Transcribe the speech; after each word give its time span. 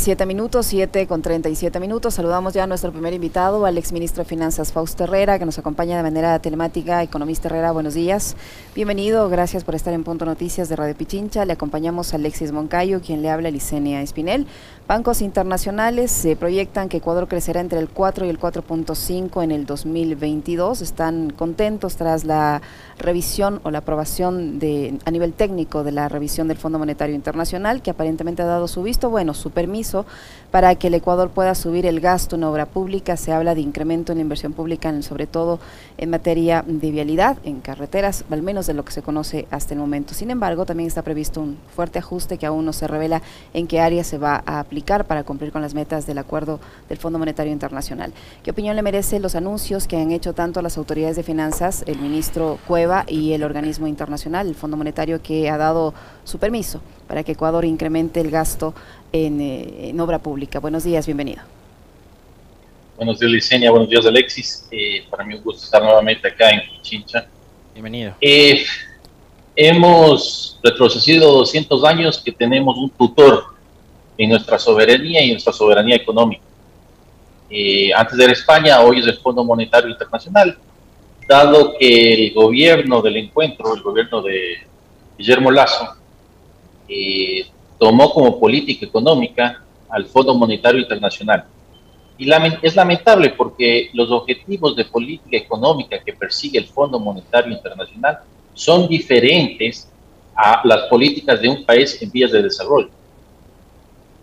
7 0.00 0.24
minutos, 0.24 0.64
7 0.64 1.06
con 1.06 1.20
37 1.20 1.78
minutos. 1.78 2.14
Saludamos 2.14 2.54
ya 2.54 2.64
a 2.64 2.66
nuestro 2.66 2.90
primer 2.90 3.12
invitado, 3.12 3.66
al 3.66 3.76
exministro 3.76 4.24
de 4.24 4.28
Finanzas, 4.30 4.72
Fausto 4.72 5.04
Herrera, 5.04 5.38
que 5.38 5.44
nos 5.44 5.58
acompaña 5.58 5.98
de 5.98 6.02
manera 6.02 6.38
telemática. 6.38 7.02
Economista 7.02 7.48
Herrera, 7.48 7.70
buenos 7.72 7.92
días. 7.92 8.34
Bienvenido, 8.74 9.28
gracias 9.28 9.62
por 9.62 9.74
estar 9.74 9.92
en 9.92 10.02
Punto 10.02 10.24
Noticias 10.24 10.70
de 10.70 10.76
Radio 10.76 10.96
Pichincha. 10.96 11.44
Le 11.44 11.52
acompañamos 11.52 12.14
a 12.14 12.16
Alexis 12.16 12.50
Moncayo, 12.50 13.02
quien 13.02 13.20
le 13.20 13.28
habla, 13.28 13.50
Licenia 13.50 14.00
Espinel. 14.00 14.46
Bancos 14.88 15.20
internacionales 15.20 16.10
se 16.10 16.34
proyectan 16.34 16.88
que 16.88 16.96
Ecuador 16.96 17.28
crecerá 17.28 17.60
entre 17.60 17.78
el 17.78 17.90
4 17.90 18.24
y 18.24 18.30
el 18.30 18.40
4.5 18.40 19.44
en 19.44 19.50
el 19.50 19.66
2022. 19.66 20.80
Están 20.80 21.28
contentos 21.28 21.96
tras 21.96 22.24
la 22.24 22.62
revisión 22.98 23.60
o 23.64 23.70
la 23.70 23.78
aprobación 23.78 24.58
de, 24.58 24.98
a 25.04 25.10
nivel 25.10 25.32
técnico 25.34 25.84
de 25.84 25.92
la 25.92 26.08
revisión 26.08 26.48
del 26.48 26.56
Fondo 26.56 26.78
Monetario 26.78 27.14
Internacional, 27.14 27.82
que 27.82 27.90
aparentemente 27.90 28.42
ha 28.42 28.46
dado 28.46 28.66
su 28.66 28.82
visto, 28.82 29.10
bueno, 29.10 29.34
su 29.34 29.50
permiso 29.50 29.89
para 30.50 30.74
que 30.74 30.88
el 30.88 30.94
Ecuador 30.94 31.30
pueda 31.30 31.54
subir 31.54 31.86
el 31.86 32.00
gasto 32.00 32.36
en 32.36 32.44
obra 32.44 32.66
pública. 32.66 33.16
Se 33.16 33.32
habla 33.32 33.54
de 33.54 33.60
incremento 33.60 34.12
en 34.12 34.18
la 34.18 34.22
inversión 34.22 34.52
pública, 34.52 34.90
sobre 35.02 35.26
todo 35.26 35.60
en 35.98 36.10
materia 36.10 36.64
de 36.66 36.90
vialidad, 36.90 37.38
en 37.44 37.60
carreteras, 37.60 38.24
al 38.30 38.42
menos 38.42 38.66
de 38.66 38.74
lo 38.74 38.84
que 38.84 38.92
se 38.92 39.02
conoce 39.02 39.46
hasta 39.50 39.74
el 39.74 39.80
momento. 39.80 40.14
Sin 40.14 40.30
embargo, 40.30 40.66
también 40.66 40.88
está 40.88 41.02
previsto 41.02 41.40
un 41.40 41.58
fuerte 41.74 41.98
ajuste 41.98 42.38
que 42.38 42.46
aún 42.46 42.64
no 42.64 42.72
se 42.72 42.86
revela 42.86 43.22
en 43.54 43.66
qué 43.66 43.80
área 43.80 44.04
se 44.04 44.18
va 44.18 44.42
a 44.44 44.60
aplicar 44.60 45.06
para 45.06 45.24
cumplir 45.24 45.52
con 45.52 45.62
las 45.62 45.74
metas 45.74 46.06
del 46.06 46.18
acuerdo 46.18 46.60
del 46.88 46.98
Fondo 46.98 47.18
Monetario 47.18 47.52
Internacional. 47.52 48.12
¿Qué 48.42 48.50
opinión 48.50 48.76
le 48.76 48.82
merece 48.82 49.20
los 49.20 49.34
anuncios 49.34 49.86
que 49.86 49.96
han 49.96 50.10
hecho 50.10 50.32
tanto 50.32 50.62
las 50.62 50.78
autoridades 50.78 51.16
de 51.16 51.22
finanzas, 51.22 51.84
el 51.86 51.98
ministro 52.00 52.58
Cueva 52.66 53.04
y 53.06 53.32
el 53.32 53.44
organismo 53.44 53.86
internacional, 53.86 54.48
el 54.48 54.54
Fondo 54.54 54.76
Monetario, 54.76 55.22
que 55.22 55.50
ha 55.50 55.56
dado 55.56 55.94
su 56.24 56.38
permiso 56.38 56.80
para 57.10 57.24
que 57.24 57.32
Ecuador 57.32 57.64
incremente 57.64 58.20
el 58.20 58.30
gasto 58.30 58.72
en, 59.12 59.40
eh, 59.40 59.92
obra 59.98 60.20
pública? 60.20 60.60
Buenos 60.60 60.84
días, 60.84 61.06
bienvenido. 61.06 61.42
Buenos 62.96 63.18
días, 63.18 63.32
Licenia. 63.32 63.68
Buenos 63.72 63.90
días, 63.90 64.06
Alexis. 64.06 64.68
Eh, 64.70 65.04
para 65.10 65.24
mí 65.24 65.34
un 65.34 65.42
gusto 65.42 65.64
estar 65.64 65.82
nuevamente 65.82 66.28
acá 66.28 66.50
en 66.50 66.60
Chincha. 66.82 67.26
Bienvenido. 67.74 68.14
Eh, 68.20 68.62
hemos 69.56 70.60
retrocedido 70.62 71.32
200 71.32 71.82
años 71.82 72.22
que 72.24 72.30
tenemos 72.30 72.78
un 72.78 72.90
tutor 72.90 73.56
en 74.16 74.30
nuestra 74.30 74.56
soberanía 74.56 75.20
y 75.24 75.32
nuestra 75.32 75.52
soberanía 75.52 75.96
económica. 75.96 76.44
Eh, 77.50 77.90
antes 77.92 78.16
de 78.16 78.26
España, 78.26 78.82
hoy 78.82 79.00
es 79.00 79.06
el 79.08 79.18
Fondo 79.18 79.42
Monetario 79.42 79.90
Internacional, 79.90 80.56
dado 81.26 81.74
que 81.76 82.26
el 82.28 82.34
gobierno 82.34 83.02
del 83.02 83.16
encuentro, 83.16 83.74
el 83.74 83.82
gobierno 83.82 84.22
de 84.22 84.58
Guillermo 85.18 85.50
Lazo, 85.50 85.96
eh, 86.90 87.46
tomó 87.78 88.12
como 88.12 88.38
política 88.38 88.84
económica 88.86 89.62
al 89.88 90.06
Fondo 90.06 90.34
Monetario 90.34 90.80
Internacional. 90.80 91.44
Y 92.18 92.30
es 92.62 92.76
lamentable 92.76 93.30
porque 93.30 93.88
los 93.94 94.10
objetivos 94.10 94.76
de 94.76 94.84
política 94.84 95.38
económica 95.38 95.98
que 95.98 96.12
persigue 96.12 96.58
el 96.58 96.66
Fondo 96.66 96.98
Monetario 96.98 97.52
Internacional 97.52 98.18
son 98.52 98.88
diferentes 98.88 99.90
a 100.34 100.60
las 100.64 100.82
políticas 100.82 101.40
de 101.40 101.48
un 101.48 101.64
país 101.64 102.00
en 102.02 102.10
vías 102.10 102.32
de 102.32 102.42
desarrollo 102.42 102.90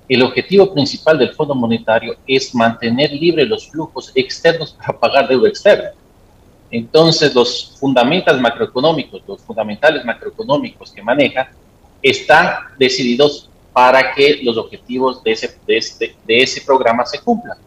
el 0.07 0.23
objetivo 0.23 0.73
principal 0.73 1.17
del 1.17 1.33
Fondo 1.33 1.53
Monetario 1.53 2.15
es 2.25 2.55
mantener 2.55 3.11
libres 3.11 3.47
los 3.47 3.69
flujos 3.69 4.11
externos 4.15 4.71
para 4.71 4.97
pagar 4.97 5.27
deuda 5.27 5.49
externa. 5.49 5.91
Entonces, 6.71 7.33
los 7.35 7.75
fundamentales 7.79 8.41
macroeconómicos, 8.41 9.21
los 9.27 9.41
fundamentales 9.41 10.05
macroeconómicos 10.05 10.91
que 10.91 11.01
maneja, 11.01 11.51
están 12.09 12.49
decididos 12.77 13.49
para 13.73 14.13
que 14.13 14.39
los 14.43 14.57
objetivos 14.57 15.23
de 15.23 15.31
ese, 15.31 15.57
de 15.67 15.77
este, 15.77 16.15
de 16.25 16.37
ese 16.39 16.61
programa 16.61 17.05
se 17.05 17.19
cumplan. 17.19 17.57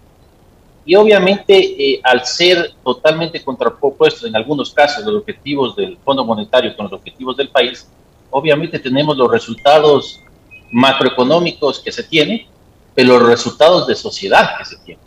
Y 0.84 0.96
obviamente, 0.96 1.54
eh, 1.56 2.00
al 2.02 2.24
ser 2.24 2.72
totalmente 2.82 3.42
contrapuestos 3.44 4.24
en 4.24 4.34
algunos 4.34 4.72
casos 4.72 5.04
los 5.04 5.22
objetivos 5.22 5.76
del 5.76 5.96
Fondo 5.98 6.24
Monetario 6.24 6.74
con 6.74 6.84
los 6.84 6.92
objetivos 6.92 7.36
del 7.36 7.48
país, 7.48 7.86
obviamente 8.30 8.78
tenemos 8.78 9.16
los 9.16 9.30
resultados 9.30 10.20
macroeconómicos 10.72 11.80
que 11.80 11.92
se 11.92 12.02
tiene, 12.02 12.48
pero 12.94 13.18
los 13.18 13.28
resultados 13.28 13.86
de 13.86 13.94
sociedad 13.94 14.58
que 14.58 14.64
se 14.64 14.76
tiene. 14.78 15.00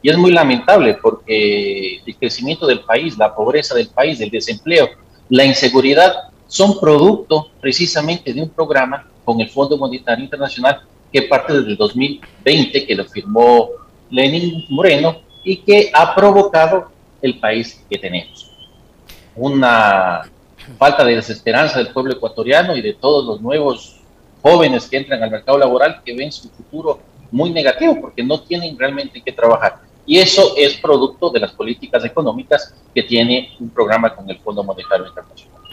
Y 0.00 0.10
es 0.10 0.16
muy 0.16 0.32
lamentable 0.32 0.98
porque 1.02 2.02
el 2.04 2.16
crecimiento 2.16 2.66
del 2.66 2.80
país, 2.80 3.16
la 3.18 3.34
pobreza 3.34 3.74
del 3.74 3.88
país, 3.88 4.20
el 4.20 4.30
desempleo, 4.30 4.88
la 5.28 5.44
inseguridad 5.44 6.14
son 6.54 6.78
producto 6.78 7.48
precisamente 7.60 8.32
de 8.32 8.40
un 8.40 8.48
programa 8.48 9.04
con 9.24 9.40
el 9.40 9.50
Fondo 9.50 9.76
Monetario 9.76 10.22
Internacional 10.22 10.82
que 11.12 11.22
parte 11.22 11.52
desde 11.52 11.70
el 11.72 11.76
2020, 11.76 12.86
que 12.86 12.94
lo 12.94 13.04
firmó 13.06 13.70
Lenin 14.08 14.64
Moreno 14.68 15.16
y 15.42 15.56
que 15.56 15.90
ha 15.92 16.14
provocado 16.14 16.92
el 17.20 17.40
país 17.40 17.84
que 17.90 17.98
tenemos. 17.98 18.52
Una 19.34 20.30
falta 20.78 21.04
de 21.04 21.16
desesperanza 21.16 21.78
del 21.78 21.92
pueblo 21.92 22.12
ecuatoriano 22.12 22.76
y 22.76 22.82
de 22.82 22.94
todos 22.94 23.24
los 23.26 23.40
nuevos 23.40 23.96
jóvenes 24.40 24.88
que 24.88 24.98
entran 24.98 25.24
al 25.24 25.32
mercado 25.32 25.58
laboral 25.58 26.02
que 26.04 26.14
ven 26.14 26.30
su 26.30 26.48
futuro 26.50 27.00
muy 27.32 27.50
negativo 27.50 28.00
porque 28.00 28.22
no 28.22 28.40
tienen 28.42 28.78
realmente 28.78 29.20
que 29.20 29.32
trabajar. 29.32 29.80
Y 30.06 30.18
eso 30.18 30.54
es 30.56 30.74
producto 30.74 31.30
de 31.30 31.40
las 31.40 31.50
políticas 31.50 32.04
económicas 32.04 32.72
que 32.94 33.02
tiene 33.02 33.56
un 33.58 33.70
programa 33.70 34.14
con 34.14 34.30
el 34.30 34.38
Fondo 34.38 34.62
Monetario 34.62 35.08
Internacional. 35.08 35.63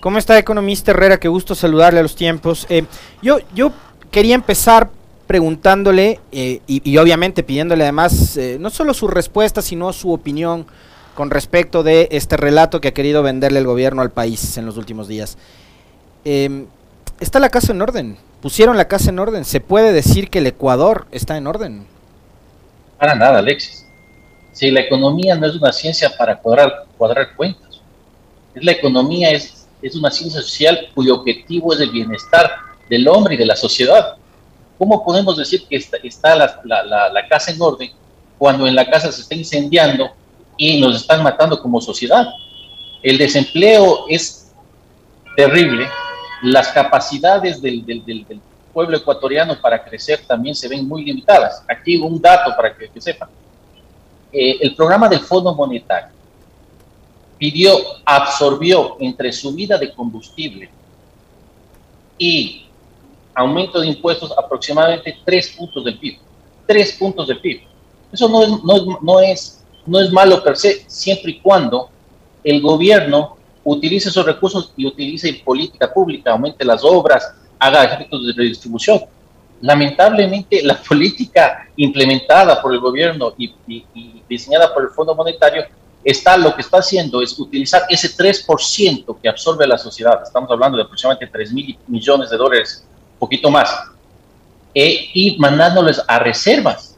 ¿Cómo 0.00 0.18
está, 0.18 0.38
economista 0.38 0.92
Herrera? 0.92 1.18
Qué 1.18 1.28
gusto 1.28 1.54
saludarle 1.54 2.00
a 2.00 2.02
los 2.02 2.14
tiempos. 2.14 2.66
Eh, 2.68 2.84
yo, 3.22 3.38
yo 3.54 3.72
quería 4.10 4.34
empezar 4.34 4.90
preguntándole 5.28 6.20
eh, 6.32 6.60
y, 6.66 6.96
obviamente 6.96 7.42
pidiéndole 7.42 7.84
además 7.84 8.36
eh, 8.38 8.56
no 8.58 8.70
solo 8.70 8.94
su 8.94 9.08
respuesta, 9.08 9.60
sino 9.60 9.92
su 9.92 10.10
opinión 10.10 10.66
con 11.14 11.30
respecto 11.30 11.82
de 11.82 12.08
este 12.12 12.38
relato 12.38 12.80
que 12.80 12.88
ha 12.88 12.94
querido 12.94 13.22
venderle 13.22 13.58
el 13.58 13.66
gobierno 13.66 14.00
al 14.00 14.10
país 14.10 14.56
en 14.56 14.64
los 14.64 14.78
últimos 14.78 15.06
días. 15.06 15.36
Eh, 16.24 16.64
está 17.20 17.40
la 17.40 17.50
casa 17.50 17.72
en 17.72 17.82
orden. 17.82 18.16
Pusieron 18.40 18.76
la 18.76 18.88
casa 18.88 19.10
en 19.10 19.18
orden. 19.18 19.44
¿Se 19.44 19.60
puede 19.60 19.92
decir 19.92 20.30
que 20.30 20.38
el 20.38 20.46
Ecuador 20.46 21.06
está 21.10 21.36
en 21.36 21.46
orden? 21.46 21.86
Para 22.98 23.14
nada, 23.14 23.40
Alexis. 23.40 23.84
Si 24.52 24.70
la 24.70 24.80
economía 24.80 25.34
no 25.34 25.46
es 25.46 25.56
una 25.56 25.72
ciencia 25.72 26.10
para 26.16 26.38
cuadrar, 26.38 26.86
cuadrar 26.96 27.34
cuentas, 27.36 27.82
la 28.54 28.72
economía 28.72 29.30
es, 29.30 29.57
es 29.82 29.94
una 29.94 30.10
ciencia 30.10 30.40
social 30.40 30.88
cuyo 30.94 31.16
objetivo 31.16 31.72
es 31.72 31.80
el 31.80 31.90
bienestar 31.90 32.50
del 32.88 33.06
hombre 33.08 33.34
y 33.34 33.38
de 33.38 33.46
la 33.46 33.56
sociedad. 33.56 34.16
¿Cómo 34.78 35.04
podemos 35.04 35.36
decir 35.36 35.66
que 35.68 35.76
está, 35.76 36.36
la 36.36 37.28
casa 37.28 37.50
en 37.50 37.60
orden 37.60 37.90
cuando 38.38 38.66
en 38.66 38.74
la 38.74 38.88
casa 38.88 39.10
se 39.10 39.22
está 39.22 39.34
incendiando 39.34 40.10
y 40.56 40.80
nos 40.80 40.96
están 40.96 41.22
matando 41.22 41.60
como 41.60 41.80
sociedad? 41.80 42.26
El 43.02 43.18
desempleo 43.18 44.06
es 44.08 44.52
terrible, 45.36 45.88
las 46.42 46.68
capacidades 46.68 47.60
del, 47.62 47.84
pueblo 48.72 48.96
ecuatoriano 48.96 49.60
para 49.60 49.82
crecer 49.82 50.20
también 50.26 50.54
se 50.54 50.68
ven 50.68 50.86
muy 50.86 51.04
limitadas. 51.04 51.64
Aquí 51.68 51.96
un 51.96 52.20
dato 52.20 52.54
para 52.56 52.76
que, 52.76 53.00
sepan. 53.00 53.28
Eh, 54.32 54.58
el 54.60 54.74
programa 54.74 55.08
del 55.08 55.20
Fondo 55.20 55.54
Monetario 55.54 56.17
pidió, 57.38 57.70
absorbió 58.04 58.96
entre 59.00 59.32
subida 59.32 59.78
de 59.78 59.92
combustible 59.92 60.68
y 62.18 62.66
aumento 63.34 63.80
de 63.80 63.86
impuestos 63.86 64.32
aproximadamente 64.36 65.16
tres 65.24 65.54
puntos 65.56 65.84
del 65.84 65.98
PIB. 65.98 66.18
Tres 66.66 66.92
puntos 66.98 67.28
del 67.28 67.40
PIB. 67.40 67.62
Eso 68.12 68.28
no 68.28 68.42
es, 68.42 68.48
no, 68.64 68.98
no 69.00 69.20
es, 69.20 69.64
no 69.86 70.00
es 70.00 70.10
malo 70.10 70.42
per 70.42 70.56
se, 70.56 70.84
siempre 70.88 71.32
y 71.32 71.40
cuando 71.40 71.88
el 72.42 72.60
gobierno 72.60 73.36
utilice 73.64 74.08
esos 74.08 74.24
recursos 74.24 74.72
y 74.76 74.86
utilice 74.86 75.42
política 75.44 75.92
pública, 75.92 76.32
aumente 76.32 76.64
las 76.64 76.84
obras, 76.84 77.34
haga 77.58 77.84
efectos 77.84 78.26
de 78.26 78.32
redistribución. 78.32 79.00
Lamentablemente, 79.60 80.62
la 80.62 80.80
política 80.88 81.68
implementada 81.76 82.60
por 82.60 82.72
el 82.72 82.80
gobierno 82.80 83.34
y, 83.36 83.54
diseñada 84.28 84.72
por 84.72 84.84
el 84.84 84.90
Fondo 84.90 85.14
Monetario 85.14 85.64
está 86.04 86.36
lo 86.36 86.54
que 86.54 86.62
está 86.62 86.78
haciendo 86.78 87.20
es 87.22 87.38
utilizar 87.38 87.82
ese 87.88 88.16
3% 88.16 89.20
que 89.20 89.28
absorbe 89.28 89.66
la 89.66 89.78
sociedad, 89.78 90.22
estamos 90.22 90.50
hablando 90.50 90.76
de 90.76 90.84
aproximadamente 90.84 91.30
3 91.32 91.52
mil 91.52 91.78
millones 91.86 92.30
de 92.30 92.36
dólares, 92.36 92.86
poquito 93.18 93.50
más, 93.50 93.70
e, 94.74 95.10
y 95.12 95.38
mandándoles 95.38 96.02
a 96.06 96.18
reservas. 96.18 96.96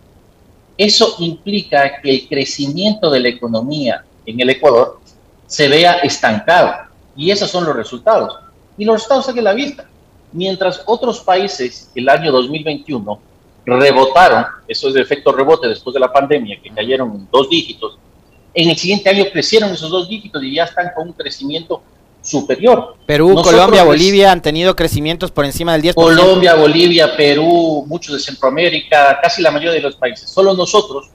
Eso 0.76 1.16
implica 1.18 2.00
que 2.00 2.10
el 2.10 2.28
crecimiento 2.28 3.10
de 3.10 3.20
la 3.20 3.28
economía 3.28 4.04
en 4.26 4.40
el 4.40 4.50
Ecuador 4.50 5.00
se 5.46 5.68
vea 5.68 5.94
estancado. 5.98 6.72
Y 7.16 7.30
esos 7.30 7.50
son 7.50 7.64
los 7.64 7.76
resultados. 7.76 8.38
Y 8.78 8.84
los 8.84 8.96
resultados 8.96 9.26
siguen 9.26 9.44
la 9.44 9.52
vista. 9.52 9.84
Mientras 10.32 10.82
otros 10.86 11.20
países 11.20 11.90
el 11.94 12.08
año 12.08 12.30
2021 12.32 13.20
rebotaron, 13.66 14.46
eso 14.68 14.88
es 14.88 14.94
de 14.94 15.02
efecto 15.02 15.32
rebote 15.32 15.68
después 15.68 15.92
de 15.94 16.00
la 16.00 16.12
pandemia, 16.12 16.60
que 16.62 16.70
cayeron 16.70 17.10
en 17.12 17.28
dos 17.30 17.50
dígitos, 17.50 17.98
en 18.54 18.70
el 18.70 18.76
siguiente 18.76 19.08
año 19.10 19.24
crecieron 19.32 19.72
esos 19.72 19.90
dos 19.90 20.08
dígitos 20.08 20.42
y 20.42 20.54
ya 20.54 20.64
están 20.64 20.90
con 20.94 21.08
un 21.08 21.12
crecimiento 21.12 21.82
superior. 22.22 22.96
Perú, 23.06 23.34
Colombia, 23.42 23.84
Bolivia 23.84 24.32
han 24.32 24.42
tenido 24.42 24.76
crecimientos 24.76 25.30
por 25.30 25.44
encima 25.44 25.72
del 25.72 25.82
10%. 25.82 25.94
Colombia, 25.94 26.54
Bolivia, 26.54 27.16
Perú, 27.16 27.84
muchos 27.86 28.14
de 28.14 28.20
Centroamérica, 28.20 29.18
casi 29.22 29.42
la 29.42 29.50
mayoría 29.50 29.72
de 29.72 29.80
los 29.80 29.96
países. 29.96 30.28
Solo 30.28 30.54
nosotros 30.54 31.10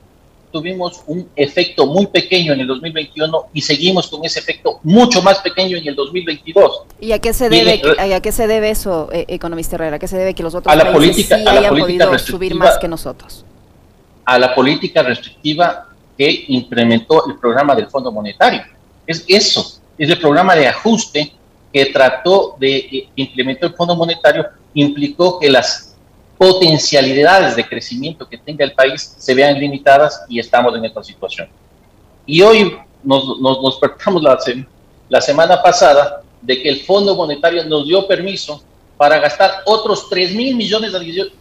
tuvimos 0.52 1.02
un 1.08 1.28
efecto 1.36 1.86
muy 1.86 2.08
pequeño 2.08 2.54
en 2.54 2.62
el 2.62 2.68
2021 2.68 3.48
y 3.54 3.62
seguimos 3.62 4.08
con 4.08 4.24
ese 4.24 4.40
efecto 4.40 4.80
mucho 4.84 5.22
más 5.22 5.40
pequeño 5.40 5.78
en 5.78 5.86
el 5.86 5.96
2022. 5.96 6.84
¿Y 7.02 7.12
a 7.12 7.20
qué 7.20 7.34
se 7.34 7.50
debe, 7.50 7.82
a 8.00 8.22
qué 8.22 8.32
se 8.32 8.48
debe 8.48 8.70
eso, 8.70 9.10
eh, 9.12 9.26
economista 9.28 9.76
Herrera? 9.76 9.98
¿A 9.98 10.00
qué 10.00 10.08
se 10.08 10.18
debe 10.18 10.34
que 10.34 10.44
los 10.44 10.56
otros 10.56 10.72
a 10.72 10.78
la 10.78 10.94
política, 10.94 11.38
sí 11.38 11.46
hayan 11.46 11.78
podido 11.78 12.18
subir 12.20 12.56
más 12.56 12.78
que 12.78 12.88
nosotros? 12.88 13.44
A 14.24 14.40
la 14.40 14.56
política 14.56 15.04
restrictiva 15.04 15.90
que 16.18 16.46
implementó 16.48 17.28
el 17.28 17.38
programa 17.38 17.76
del 17.76 17.88
Fondo 17.88 18.12
Monetario. 18.12 18.62
Es 19.06 19.26
eso, 19.28 19.80
es 19.98 20.10
el 20.10 20.20
programa 20.20 20.56
de 20.56 20.68
ajuste 20.68 21.34
que 21.72 21.86
trató 21.88 22.56
de 22.60 22.78
eh, 22.78 23.10
implementar 23.16 23.70
el 23.70 23.76
Fondo 23.76 23.96
Monetario, 23.96 24.48
implicó 24.74 25.40
que 25.40 25.50
las 25.50 25.96
potencialidades 26.38 27.56
de 27.56 27.68
crecimiento 27.68 28.28
que 28.28 28.38
tenga 28.38 28.66
el 28.66 28.74
país 28.74 29.16
se 29.18 29.34
vean 29.34 29.60
limitadas 29.60 30.26
y 30.28 30.40
estamos 30.40 30.76
en 30.76 30.86
esta 30.86 31.04
situación. 31.04 31.50
Y 32.26 32.42
hoy 32.42 32.78
nos, 33.04 33.40
nos, 33.40 33.62
nos 33.62 33.80
despertamos 33.80 34.22
la, 34.22 34.38
la 35.10 35.22
semana 35.22 35.62
pasada 35.62 36.22
de 36.42 36.62
que 36.62 36.70
el 36.70 36.82
Fondo 36.82 37.16
Monetario 37.16 37.64
nos 37.66 37.88
dio 37.88 38.08
permiso 38.08 38.64
para 38.98 39.20
gastar 39.20 39.64
otros 39.66 40.10
3 40.10 40.34
mil 40.34 40.56
millones, 40.56 40.92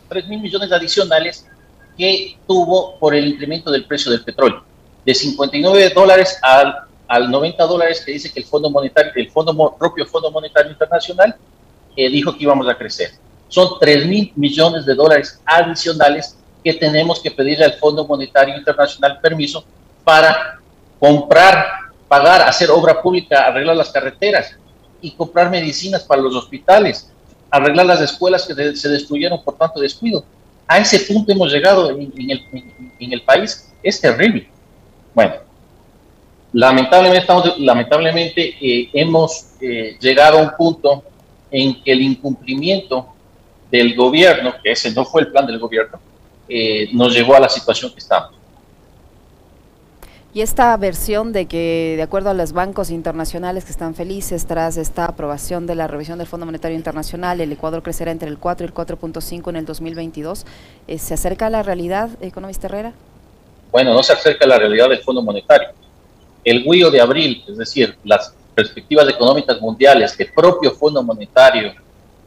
3 0.08 0.28
mil 0.28 0.40
millones 0.40 0.72
adicionales 0.72 1.46
que 1.96 2.38
tuvo 2.46 2.98
por 2.98 3.14
el 3.14 3.26
incremento 3.26 3.70
del 3.70 3.84
precio 3.84 4.10
del 4.10 4.24
petróleo, 4.24 4.62
de 5.04 5.14
59 5.14 5.90
dólares 5.90 6.38
al, 6.42 6.74
al 7.06 7.30
90 7.30 7.64
dólares 7.64 8.02
que 8.04 8.12
dice 8.12 8.32
que 8.32 8.40
el 8.40 8.46
Fondo 8.46 8.70
Monetario, 8.70 9.12
el 9.14 9.30
propio 9.78 10.06
Fondo 10.06 10.30
Monetario 10.30 10.72
Internacional 10.72 11.36
eh, 11.96 12.08
dijo 12.08 12.36
que 12.36 12.44
íbamos 12.44 12.68
a 12.68 12.76
crecer 12.76 13.12
son 13.54 13.78
3 13.78 14.06
mil 14.06 14.32
millones 14.34 14.84
de 14.84 14.94
dólares 14.94 15.40
adicionales 15.44 16.36
que 16.64 16.74
tenemos 16.74 17.20
que 17.20 17.30
pedirle 17.30 17.64
al 17.64 17.74
Fondo 17.74 18.04
Monetario 18.04 18.56
Internacional 18.56 19.20
permiso 19.20 19.64
para 20.02 20.58
comprar, 20.98 21.64
pagar, 22.08 22.42
hacer 22.42 22.68
obra 22.70 23.00
pública, 23.00 23.46
arreglar 23.46 23.76
las 23.76 23.90
carreteras 23.90 24.56
y 25.00 25.12
comprar 25.12 25.50
medicinas 25.50 26.02
para 26.02 26.20
los 26.20 26.34
hospitales, 26.34 27.12
arreglar 27.48 27.86
las 27.86 28.00
escuelas 28.00 28.44
que 28.44 28.54
se 28.74 28.88
destruyeron 28.88 29.40
por 29.44 29.56
tanto 29.56 29.78
descuido. 29.78 30.24
A 30.66 30.78
ese 30.78 31.00
punto 31.00 31.30
hemos 31.32 31.52
llegado 31.52 31.90
en, 31.90 33.12
el, 33.12 33.22
país, 33.22 33.72
es 33.82 34.00
terrible. 34.00 34.48
Bueno, 35.14 35.34
lamentablemente, 36.52 37.20
estamos, 37.20 37.58
lamentablemente 37.58 38.56
eh, 38.60 38.88
hemos 38.94 39.48
eh, 39.60 39.96
llegado 40.00 40.38
a 40.38 40.42
un 40.42 40.50
punto 40.56 41.04
en 41.50 41.82
que 41.82 41.92
el 41.92 42.00
incumplimiento 42.00 43.08
del 43.70 43.94
gobierno, 43.94 44.54
que 44.62 44.72
ese 44.72 44.92
no 44.92 45.04
fue 45.04 45.22
el 45.22 45.28
plan 45.28 45.46
del 45.46 45.58
gobierno, 45.58 46.00
eh, 46.48 46.88
nos 46.92 47.14
llevó 47.14 47.36
a 47.36 47.40
la 47.40 47.48
situación 47.48 47.92
que 47.92 47.98
estamos. 47.98 48.32
Y 50.34 50.42
esta 50.42 50.76
versión 50.76 51.32
de 51.32 51.46
que, 51.46 51.94
de 51.96 52.02
acuerdo 52.02 52.28
a 52.30 52.34
los 52.34 52.52
bancos 52.52 52.90
internacionales 52.90 53.64
que 53.64 53.70
están 53.70 53.94
felices 53.94 54.46
tras 54.46 54.76
esta 54.76 55.04
aprobación 55.04 55.68
de 55.68 55.76
la 55.76 55.86
revisión 55.86 56.18
del 56.18 56.26
Fondo 56.26 56.44
Monetario 56.44 56.76
Internacional, 56.76 57.40
el 57.40 57.52
Ecuador 57.52 57.84
crecerá 57.84 58.10
entre 58.10 58.28
el 58.28 58.38
4 58.38 58.66
y 58.66 58.68
el 58.68 58.74
4.5 58.74 59.50
en 59.50 59.56
el 59.56 59.64
2022, 59.64 60.44
eh, 60.88 60.98
¿se 60.98 61.14
acerca 61.14 61.46
a 61.46 61.50
la 61.50 61.62
realidad, 61.62 62.10
economista 62.20 62.66
Herrera? 62.66 62.94
Bueno, 63.70 63.94
no 63.94 64.02
se 64.02 64.12
acerca 64.12 64.44
a 64.44 64.48
la 64.48 64.58
realidad 64.58 64.88
del 64.88 64.98
Fondo 65.02 65.22
Monetario. 65.22 65.68
El 66.42 66.64
WIO 66.66 66.90
de 66.90 67.00
abril, 67.00 67.44
es 67.46 67.56
decir, 67.56 67.96
las 68.02 68.34
perspectivas 68.56 69.08
económicas 69.08 69.60
mundiales 69.60 70.16
que 70.16 70.26
propio 70.26 70.72
Fondo 70.72 71.00
Monetario 71.04 71.74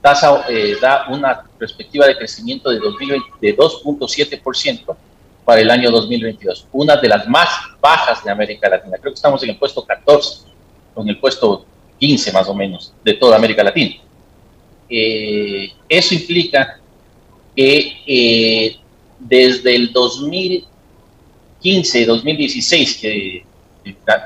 tasa 0.01 0.45
eh, 0.47 0.77
da 0.81 1.07
una 1.09 1.43
perspectiva 1.57 2.07
de 2.07 2.15
crecimiento 2.15 2.69
de, 2.69 2.79
2.7% 2.79 4.95
para 5.47 5.61
el 5.61 5.71
año 5.71 5.89
2022, 5.91 6.67
una 6.73 6.97
de 6.97 7.07
las 7.07 7.25
más 7.25 7.47
bajas 7.79 8.21
de 8.21 8.29
América 8.29 8.67
Latina. 8.67 8.97
Creo 8.99 9.13
que 9.13 9.15
estamos 9.15 9.41
en 9.43 9.51
el 9.51 9.57
puesto 9.57 9.85
14, 9.85 10.41
o 10.93 11.01
en 11.01 11.07
el 11.07 11.17
puesto 11.19 11.65
15 11.97 12.33
más 12.33 12.49
o 12.49 12.53
menos 12.53 12.93
de 13.01 13.13
toda 13.13 13.37
América 13.37 13.63
Latina. 13.63 13.95
Eh, 14.89 15.71
eso 15.87 16.15
implica 16.15 16.81
que 17.55 17.93
eh, 18.05 18.75
desde 19.17 19.73
el 19.73 19.93
2015, 19.93 22.05
2016, 22.05 22.97
que 22.97 23.45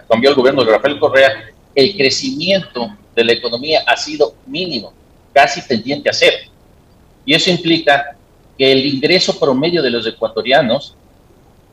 cambió 0.09 0.31
el 0.31 0.35
gobierno 0.35 0.63
de 0.63 0.71
Rafael 0.71 0.97
Correa, 0.97 1.51
el 1.75 1.95
crecimiento 1.95 2.97
de 3.15 3.25
la 3.25 3.33
economía 3.33 3.83
ha 3.85 3.95
sido 3.95 4.33
mínimo 4.47 4.91
casi 5.31 5.61
pendiente 5.61 6.09
a 6.09 6.13
cero. 6.13 6.37
Y 7.27 7.35
eso 7.35 7.51
implica 7.51 8.17
que 8.57 8.71
el 8.71 8.87
ingreso 8.87 9.39
promedio 9.39 9.83
de 9.83 9.91
los 9.91 10.07
ecuatorianos 10.07 10.95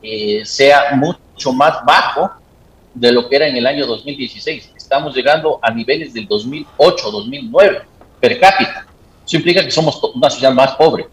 eh, 0.01 0.41
sea 0.45 0.95
mucho 0.95 1.53
más 1.53 1.83
bajo 1.85 2.31
de 2.93 3.11
lo 3.11 3.29
que 3.29 3.35
era 3.35 3.47
en 3.47 3.55
el 3.55 3.65
año 3.65 3.85
2016. 3.85 4.73
Estamos 4.75 5.15
llegando 5.15 5.59
a 5.61 5.71
niveles 5.71 6.13
del 6.13 6.27
2008-2009 6.27 7.83
per 8.19 8.39
cápita. 8.39 8.85
Eso 9.25 9.37
implica 9.37 9.63
que 9.63 9.71
somos 9.71 10.01
una 10.15 10.29
ciudad 10.29 10.51
más 10.51 10.75
pobre. 10.75 11.07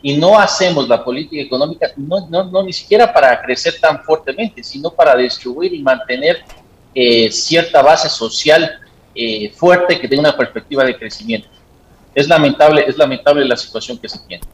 Y 0.00 0.16
no 0.16 0.38
hacemos 0.38 0.88
la 0.88 1.02
política 1.02 1.42
económica, 1.42 1.90
no, 1.96 2.28
no, 2.28 2.62
ni 2.62 2.72
siquiera 2.72 3.12
para 3.12 3.42
crecer 3.42 3.80
tan 3.80 4.00
fuertemente, 4.04 4.62
sino 4.62 4.90
para 4.90 5.16
distribuir 5.16 5.74
y 5.74 5.82
mantener 5.82 6.44
eh, 6.94 7.32
cierta 7.32 7.82
base 7.82 8.08
social 8.08 8.78
eh, 9.12 9.50
fuerte 9.50 10.00
que 10.00 10.06
tenga 10.06 10.20
una 10.20 10.36
perspectiva 10.36 10.84
de 10.84 10.96
crecimiento. 10.96 11.48
Es 12.14 12.28
lamentable, 12.28 12.84
es 12.86 12.96
lamentable 12.96 13.44
la 13.44 13.56
situación 13.56 13.98
que 13.98 14.08
se 14.08 14.20
tiene. 14.20 14.44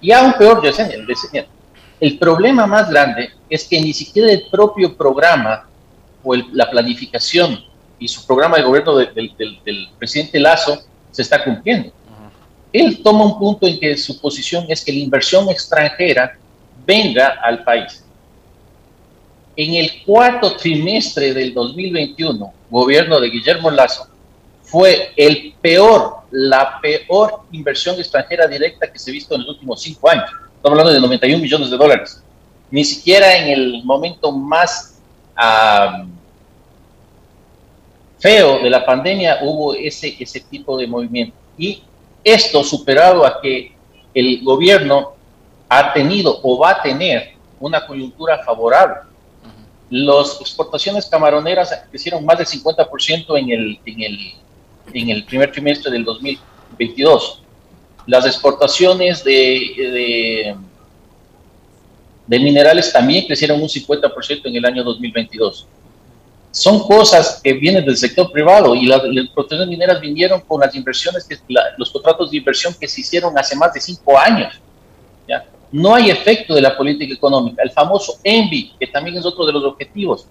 Y 0.00 0.12
aún 0.12 0.34
peor, 0.34 0.62
Yesenia, 0.62 0.96
el 2.02 2.18
problema 2.18 2.66
más 2.66 2.90
grande 2.90 3.30
es 3.48 3.62
que 3.62 3.80
ni 3.80 3.92
siquiera 3.92 4.32
el 4.32 4.46
propio 4.50 4.96
programa 4.96 5.68
o 6.24 6.34
la 6.34 6.68
planificación 6.68 7.64
y 7.96 8.08
su 8.08 8.26
programa 8.26 8.56
de 8.56 8.64
gobierno 8.64 8.96
del 8.96 9.88
presidente 9.96 10.40
Lazo 10.40 10.82
se 11.12 11.22
está 11.22 11.44
cumpliendo. 11.44 11.92
Él 12.72 13.00
toma 13.04 13.24
un 13.24 13.38
punto 13.38 13.68
en 13.68 13.78
que 13.78 13.96
su 13.96 14.20
posición 14.20 14.64
es 14.68 14.84
que 14.84 14.90
la 14.90 14.98
inversión 14.98 15.48
extranjera 15.48 16.36
venga 16.84 17.38
al 17.40 17.62
país. 17.62 18.04
En 19.54 19.74
el 19.74 20.02
cuarto 20.04 20.56
trimestre 20.56 21.32
del 21.32 21.54
2021, 21.54 22.52
gobierno 22.68 23.20
de 23.20 23.30
Guillermo 23.30 23.70
Lazo 23.70 24.08
fue 24.62 25.12
el 25.16 25.54
peor, 25.60 26.22
la 26.32 26.80
peor 26.80 27.42
inversión 27.52 27.94
extranjera 28.00 28.48
directa 28.48 28.90
que 28.90 28.98
se 28.98 29.12
ha 29.12 29.14
visto 29.14 29.36
en 29.36 29.42
los 29.42 29.50
últimos 29.50 29.80
cinco 29.80 30.10
años. 30.10 30.28
Estamos 30.62 30.78
hablando 30.78 30.92
de 30.92 31.00
91 31.00 31.42
millones 31.42 31.70
de 31.72 31.76
dólares. 31.76 32.22
Ni 32.70 32.84
siquiera 32.84 33.36
en 33.36 33.48
el 33.48 33.82
momento 33.82 34.30
más 34.30 34.96
feo 38.20 38.60
de 38.60 38.70
la 38.70 38.86
pandemia 38.86 39.40
hubo 39.42 39.74
ese, 39.74 40.14
ese 40.20 40.38
tipo 40.38 40.78
de 40.78 40.86
movimiento. 40.86 41.36
Y 41.58 41.82
esto 42.22 42.62
superado 42.62 43.26
a 43.26 43.40
que 43.40 43.72
el 44.14 44.44
gobierno 44.44 45.14
ha 45.68 45.92
tenido 45.92 46.38
o 46.44 46.56
va 46.56 46.70
a 46.70 46.82
tener 46.82 47.32
una 47.58 47.84
coyuntura 47.84 48.38
favorable. 48.44 49.00
Las 49.90 50.40
exportaciones 50.40 51.06
camaroneras 51.06 51.76
crecieron 51.90 52.24
más 52.24 52.38
del 52.38 52.46
50% 52.46 53.36
en 53.36 53.50
el, 53.50 53.80
en 53.84 54.00
el 54.00 54.34
en 54.92 55.10
el 55.10 55.24
primer 55.24 55.50
trimestre 55.50 55.90
del 55.90 56.04
2022. 56.04 57.41
Las 58.06 58.26
exportaciones 58.26 59.22
de, 59.22 60.56
minerales 62.26 62.92
también 62.92 63.26
crecieron 63.26 63.60
un 63.60 63.68
50% 63.68 64.40
en 64.44 64.56
el 64.56 64.64
año 64.64 64.82
2022. 64.82 65.66
Son 66.50 66.80
cosas 66.80 67.40
que 67.42 67.54
vienen 67.54 67.84
del 67.84 67.96
sector 67.96 68.30
privado 68.30 68.74
y 68.74 68.86
las, 68.86 69.02
las 69.04 69.68
mineras 69.68 70.00
vinieron 70.00 70.40
con 70.40 70.60
las 70.60 70.74
inversiones, 70.74 71.24
que, 71.24 71.38
los 71.78 71.90
contratos 71.90 72.30
de 72.30 72.36
inversión 72.38 72.74
que 72.78 72.86
se 72.86 73.00
hicieron 73.00 73.38
hace 73.38 73.56
más 73.56 73.72
de 73.72 73.80
cinco 73.80 74.18
años. 74.18 74.60
No 75.70 75.94
hay 75.94 76.10
efecto 76.10 76.54
de 76.54 76.60
la 76.60 76.76
política 76.76 77.14
económica. 77.14 77.62
El 77.62 77.70
famoso 77.70 78.18
ENVI, 78.22 78.74
que 78.78 78.86
también 78.88 79.16
es 79.16 79.24
otro 79.24 79.46
de 79.46 79.52
los 79.52 79.64
objetivos, 79.64 80.26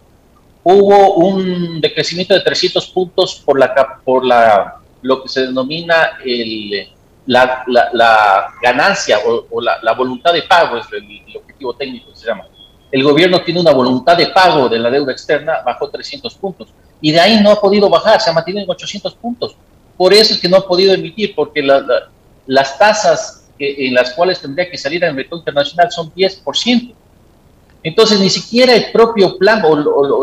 hubo 0.63 1.15
un 1.15 1.81
decrecimiento 1.81 2.35
de 2.35 2.41
300 2.41 2.87
puntos 2.89 3.41
por, 3.43 3.57
la, 3.57 3.99
por 4.05 4.23
la, 4.23 4.75
lo 5.01 5.23
que 5.23 5.29
se 5.29 5.47
denomina 5.47 6.19
el, 6.23 6.89
la, 7.25 7.63
la, 7.67 8.53
ganancia 8.61 9.19
o, 9.25 9.61
la, 9.61 9.93
voluntad 9.93 10.33
de 10.33 10.43
pago, 10.43 10.77
es 10.77 10.85
el, 10.91 11.37
objetivo 11.37 11.73
técnico 11.75 12.11
que 12.11 12.17
se 12.17 12.27
llama. 12.27 12.45
El 12.91 13.03
gobierno 13.03 13.41
tiene 13.41 13.61
una 13.61 13.71
voluntad 13.71 14.17
de 14.17 14.27
pago 14.27 14.67
de 14.67 14.79
la 14.79 14.89
deuda 14.89 15.11
externa 15.11 15.61
bajo 15.65 15.89
300 15.89 16.33
puntos 16.35 16.69
y 16.99 17.11
de 17.11 17.19
ahí 17.19 17.41
no 17.41 17.51
ha 17.51 17.59
podido 17.59 17.89
bajar, 17.89 18.19
se 18.19 18.29
ha 18.29 18.33
mantenido 18.33 18.63
en 18.63 18.69
800 18.69 19.15
puntos. 19.15 19.55
Por 19.97 20.13
eso 20.13 20.33
es 20.33 20.39
que 20.39 20.49
no 20.49 20.57
ha 20.57 20.67
podido 20.67 20.93
emitir, 20.93 21.33
porque 21.35 21.61
las 21.61 22.77
tasas 22.77 23.49
en 23.59 23.93
las 23.93 24.11
cuales 24.13 24.41
tendría 24.41 24.69
que 24.69 24.77
salir 24.77 25.05
al 25.05 25.13
mercado 25.13 25.37
internacional 25.37 25.91
son 25.91 26.11
10%. 26.13 26.93
Entonces, 27.83 28.19
ni 28.19 28.29
siquiera 28.29 28.73
el 28.73 28.91
propio 28.91 29.37
plan 29.37 29.61
o, 29.63 29.75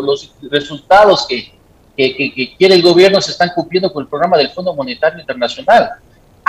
los 0.03 0.33
resultados 0.51 1.27
que, 1.29 1.53
que, 1.97 2.55
quiere 2.57 2.75
el 2.75 2.83
gobierno 2.83 3.21
se 3.21 3.33
están 3.33 3.51
cumpliendo 3.55 3.93
con 3.93 4.03
el 4.03 4.09
programa 4.09 4.37
del 4.37 4.51
Fondo 4.51 4.75
Monetario 4.75 5.21
Internacional. 5.21 5.91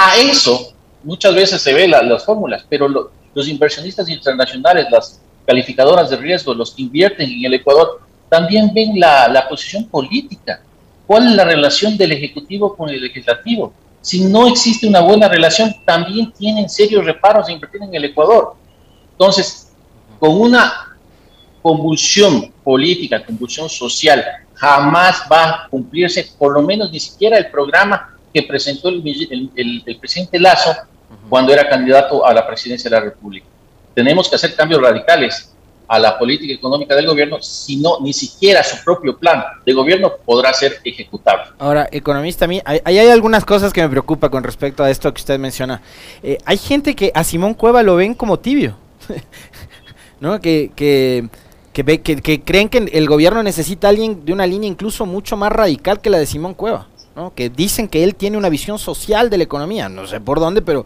A 0.02 0.16
eso 0.16 0.72
muchas 1.04 1.36
veces 1.36 1.62
se 1.62 1.74
ve 1.74 1.86
las 1.86 2.24
fórmulas, 2.24 2.66
pero 2.70 2.88
los 2.88 3.48
inversionistas 3.50 4.08
internacionales, 4.08 4.88
las 4.90 5.20
calificadoras 5.46 6.10
de 6.10 6.16
riesgo, 6.16 6.54
los 6.54 6.74
que 6.74 6.84
invierten 6.84 7.30
en 7.30 7.44
el 7.44 7.56
Ecuador, 7.56 8.00
también 8.30 8.74
ven 8.74 8.98
la, 8.98 9.28
la 9.28 9.50
posición 9.50 9.90
política. 9.90 10.62
¿Cuál 11.06 11.28
es 11.28 11.36
la 11.36 11.44
relación 11.44 11.98
del 11.98 12.14
Ejecutivo 12.14 12.78
con 12.78 12.90
el 12.90 13.02
Legislativo? 13.02 13.74
Si 14.00 14.22
no 14.22 14.48
existe 14.48 14.88
una 14.88 15.02
buena 15.02 15.28
relación, 15.28 15.76
también 15.84 16.32
tienen 16.32 16.70
serios 16.70 17.04
reparos 17.04 17.50
en 17.50 17.56
invertir 17.56 17.84
en 17.84 17.94
el 17.94 18.06
Ecuador. 18.06 18.56
Entonces, 19.12 19.74
con 20.18 20.40
una 20.40 20.98
convulsión 21.62 22.54
política, 22.64 23.26
convulsión 23.26 23.68
social, 23.68 24.24
jamás 24.54 25.24
va 25.30 25.50
a 25.50 25.68
cumplirse, 25.68 26.26
por 26.38 26.54
lo 26.54 26.62
menos 26.62 26.90
ni 26.90 27.02
siquiera 27.02 27.38
el 27.38 27.52
programa 27.52 28.16
que 28.34 28.44
presentó 28.44 28.90
el, 28.90 29.98
presidente 30.00 30.40
Lazo 30.40 30.76
cuando 31.30 31.54
era 31.54 31.68
candidato 31.68 32.26
a 32.26 32.34
la 32.34 32.46
presidencia 32.46 32.90
de 32.90 32.96
la 32.96 33.02
República. 33.02 33.46
Tenemos 33.94 34.30
que 34.30 34.36
hacer 34.36 34.56
cambios 34.56 34.82
radicales 34.82 35.52
a 35.88 35.98
la 35.98 36.20
política 36.20 36.54
económica 36.54 36.96
del 36.96 37.08
gobierno, 37.08 37.42
si 37.42 37.78
no, 37.78 38.00
ni 38.00 38.14
siquiera 38.14 38.64
su 38.64 38.84
propio 38.84 39.18
plan 39.18 39.44
de 39.66 39.74
gobierno 39.74 40.14
podrá 40.24 40.54
ser 40.54 40.80
ejecutable. 40.84 41.46
Ahora, 41.58 41.90
economista, 41.92 42.46
a 42.46 42.48
mí, 42.48 42.62
hay, 42.64 42.80
hay 42.86 43.10
algunas 43.10 43.44
cosas 43.44 43.74
que 43.74 43.82
me 43.82 43.90
preocupa 43.90 44.30
con 44.30 44.44
respecto 44.44 44.84
a 44.84 44.92
esto 44.92 45.12
que 45.12 45.20
usted 45.20 45.40
menciona. 45.40 45.82
Eh, 46.22 46.38
hay 46.46 46.58
gente 46.58 46.96
que 46.96 47.12
a 47.16 47.24
Simón 47.24 47.56
Cueva 47.56 47.82
lo 47.82 47.96
ven 47.96 48.14
como 48.14 48.38
tibio, 48.38 48.78
¿no? 50.20 50.40
Que, 50.40 50.72
que 50.76 51.28
que, 51.74 52.22
que, 52.22 52.42
creen 52.42 52.70
que 52.70 52.78
el 52.92 53.08
gobierno 53.08 53.44
necesita 53.44 53.88
a 53.88 53.90
alguien 53.92 54.26
de 54.26 54.34
una 54.34 54.46
línea 54.46 54.68
incluso 54.68 55.06
mucho 55.06 55.38
más 55.38 55.52
radical 55.52 56.02
que 56.02 56.10
la 56.10 56.18
de 56.18 56.26
Simón 56.26 56.54
Cueva, 56.54 56.88
que 57.36 57.50
dicen 57.50 57.88
que 57.88 58.04
él 58.04 58.16
tiene 58.16 58.38
una 58.38 58.50
visión 58.50 58.80
social 58.80 59.30
de 59.30 59.38
la 59.38 59.44
economía, 59.44 59.90
no 59.90 60.08
sé 60.08 60.20
por 60.20 60.40
dónde, 60.40 60.62
pero 60.62 60.86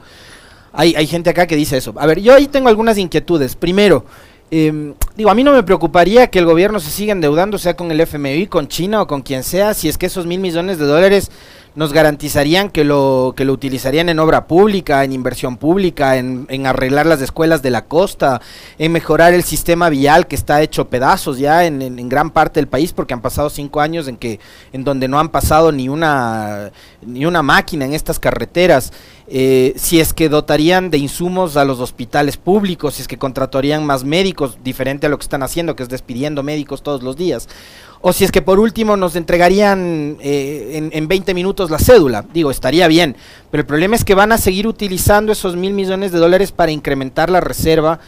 hay, 0.72 0.96
hay 0.96 1.08
gente 1.08 1.30
acá 1.30 1.48
que 1.48 1.56
dice 1.56 1.78
eso. 1.78 1.94
A 1.98 2.06
ver, 2.06 2.20
yo 2.20 2.34
ahí 2.34 2.48
tengo 2.48 2.68
algunas 2.68 2.98
inquietudes. 2.98 3.56
Primero, 3.56 4.06
eh, 4.56 4.94
digo, 5.16 5.32
a 5.32 5.34
mí 5.34 5.44
no 5.44 5.52
me 5.52 5.64
preocuparía 5.64 6.28
que 6.28 6.38
el 6.38 6.46
gobierno 6.46 6.80
se 6.80 6.92
siga 6.92 7.12
endeudando, 7.12 7.58
sea 7.58 7.76
con 7.76 7.90
el 7.90 8.00
FMI, 8.00 8.46
con 8.46 8.68
China 8.68 9.02
o 9.02 9.08
con 9.08 9.24
quien 9.24 9.42
sea, 9.42 9.74
si 9.74 9.90
es 9.90 9.98
que 9.98 10.06
esos 10.06 10.28
mil 10.28 10.40
millones 10.40 10.78
de 10.78 10.86
dólares 10.86 11.32
nos 11.74 11.92
garantizarían 11.92 12.70
que 12.70 12.84
lo, 12.84 13.34
que 13.36 13.46
lo 13.46 13.54
utilizarían 13.54 14.10
en 14.10 14.20
obra 14.20 14.46
pública, 14.46 15.04
en 15.04 15.12
inversión 15.12 15.58
pública, 15.58 16.18
en, 16.18 16.68
arreglar 16.68 17.08
las 17.08 17.20
escuelas 17.20 17.64
de 17.64 17.72
la 17.72 17.86
costa, 17.86 18.42
en 18.78 18.92
mejorar 18.92 19.34
el 19.34 19.44
sistema 19.44 19.90
vial 19.90 20.28
que 20.28 20.36
está 20.36 20.62
hecho 20.62 20.88
pedazos 20.88 21.40
ya 21.40 21.66
en, 21.66 21.82
en, 21.82 22.10
gran 22.10 22.30
parte 22.30 22.60
del 22.60 22.68
país, 22.68 22.94
porque 22.94 23.16
han 23.16 23.22
pasado 23.22 23.50
cinco 23.50 23.82
años 23.82 24.08
en 24.08 24.18
que, 24.18 24.40
en 24.72 24.84
donde 24.84 25.08
no 25.08 25.20
han 25.20 25.30
pasado 25.30 25.72
ni 25.72 25.90
una, 25.90 26.72
ni 27.02 27.26
una 27.26 27.42
máquina 27.42 27.86
en 27.86 27.94
estas 27.94 28.20
carreteras. 28.20 28.94
Eh, 29.36 29.74
si 29.78 30.00
es 30.00 30.14
que 30.14 30.30
dotarían 30.30 30.92
de 30.92 31.00
insumos 31.00 31.58
a 31.58 31.66
los 31.66 31.80
hospitales 31.80 32.38
públicos, 32.38 32.94
si 32.94 33.02
es 33.02 33.08
que 33.08 33.18
contratarían 33.18 33.84
más 33.84 34.04
médicos, 34.04 34.60
diferente 34.64 35.08
a 35.08 35.10
lo 35.10 35.18
que 35.18 35.24
están 35.24 35.42
haciendo, 35.42 35.76
que 35.76 35.82
es 35.82 35.90
despidiendo 35.90 36.44
médicos 36.44 36.84
todos 36.84 37.02
los 37.02 37.18
días 37.18 37.50
o 38.06 38.12
si 38.12 38.26
es 38.26 38.34
que 38.34 38.42
por 38.42 38.60
último 38.60 38.98
nos 38.98 39.16
entregarían 39.16 40.18
eh, 40.20 40.90
en, 40.92 41.08
20 41.08 41.34
minutos 41.34 41.72
la 41.72 41.80
cédula. 41.80 42.26
Digo, 42.34 42.52
estaría 42.52 42.90
bien, 42.90 43.16
pero 43.50 43.62
el 43.62 43.66
problema 43.66 43.96
es 43.96 44.04
que 44.04 44.14
van 44.14 44.34
a 44.34 44.38
seguir 44.38 44.68
utilizando 44.68 45.32
esos 45.32 45.56
mil 45.56 45.74
millones 45.74 46.12
de 46.12 46.20
dólares 46.20 46.52
para 46.52 46.74
incrementar 46.74 47.30
la 47.30 47.40
reserva 47.40 48.02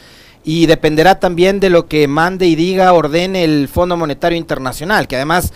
y 0.43 0.65
dependerá 0.65 1.21
también 1.21 1.61
de 1.61 1.69
lo 1.69 1.87
que 1.87 2.09
mande 2.09 2.45
y 2.45 2.55
diga, 2.55 2.91
ordene 2.91 3.45
el 3.45 3.69
Fondo 3.69 3.95
Monetario 3.95 4.37
Internacional, 4.37 5.07
que 5.07 5.15
además 5.15 5.53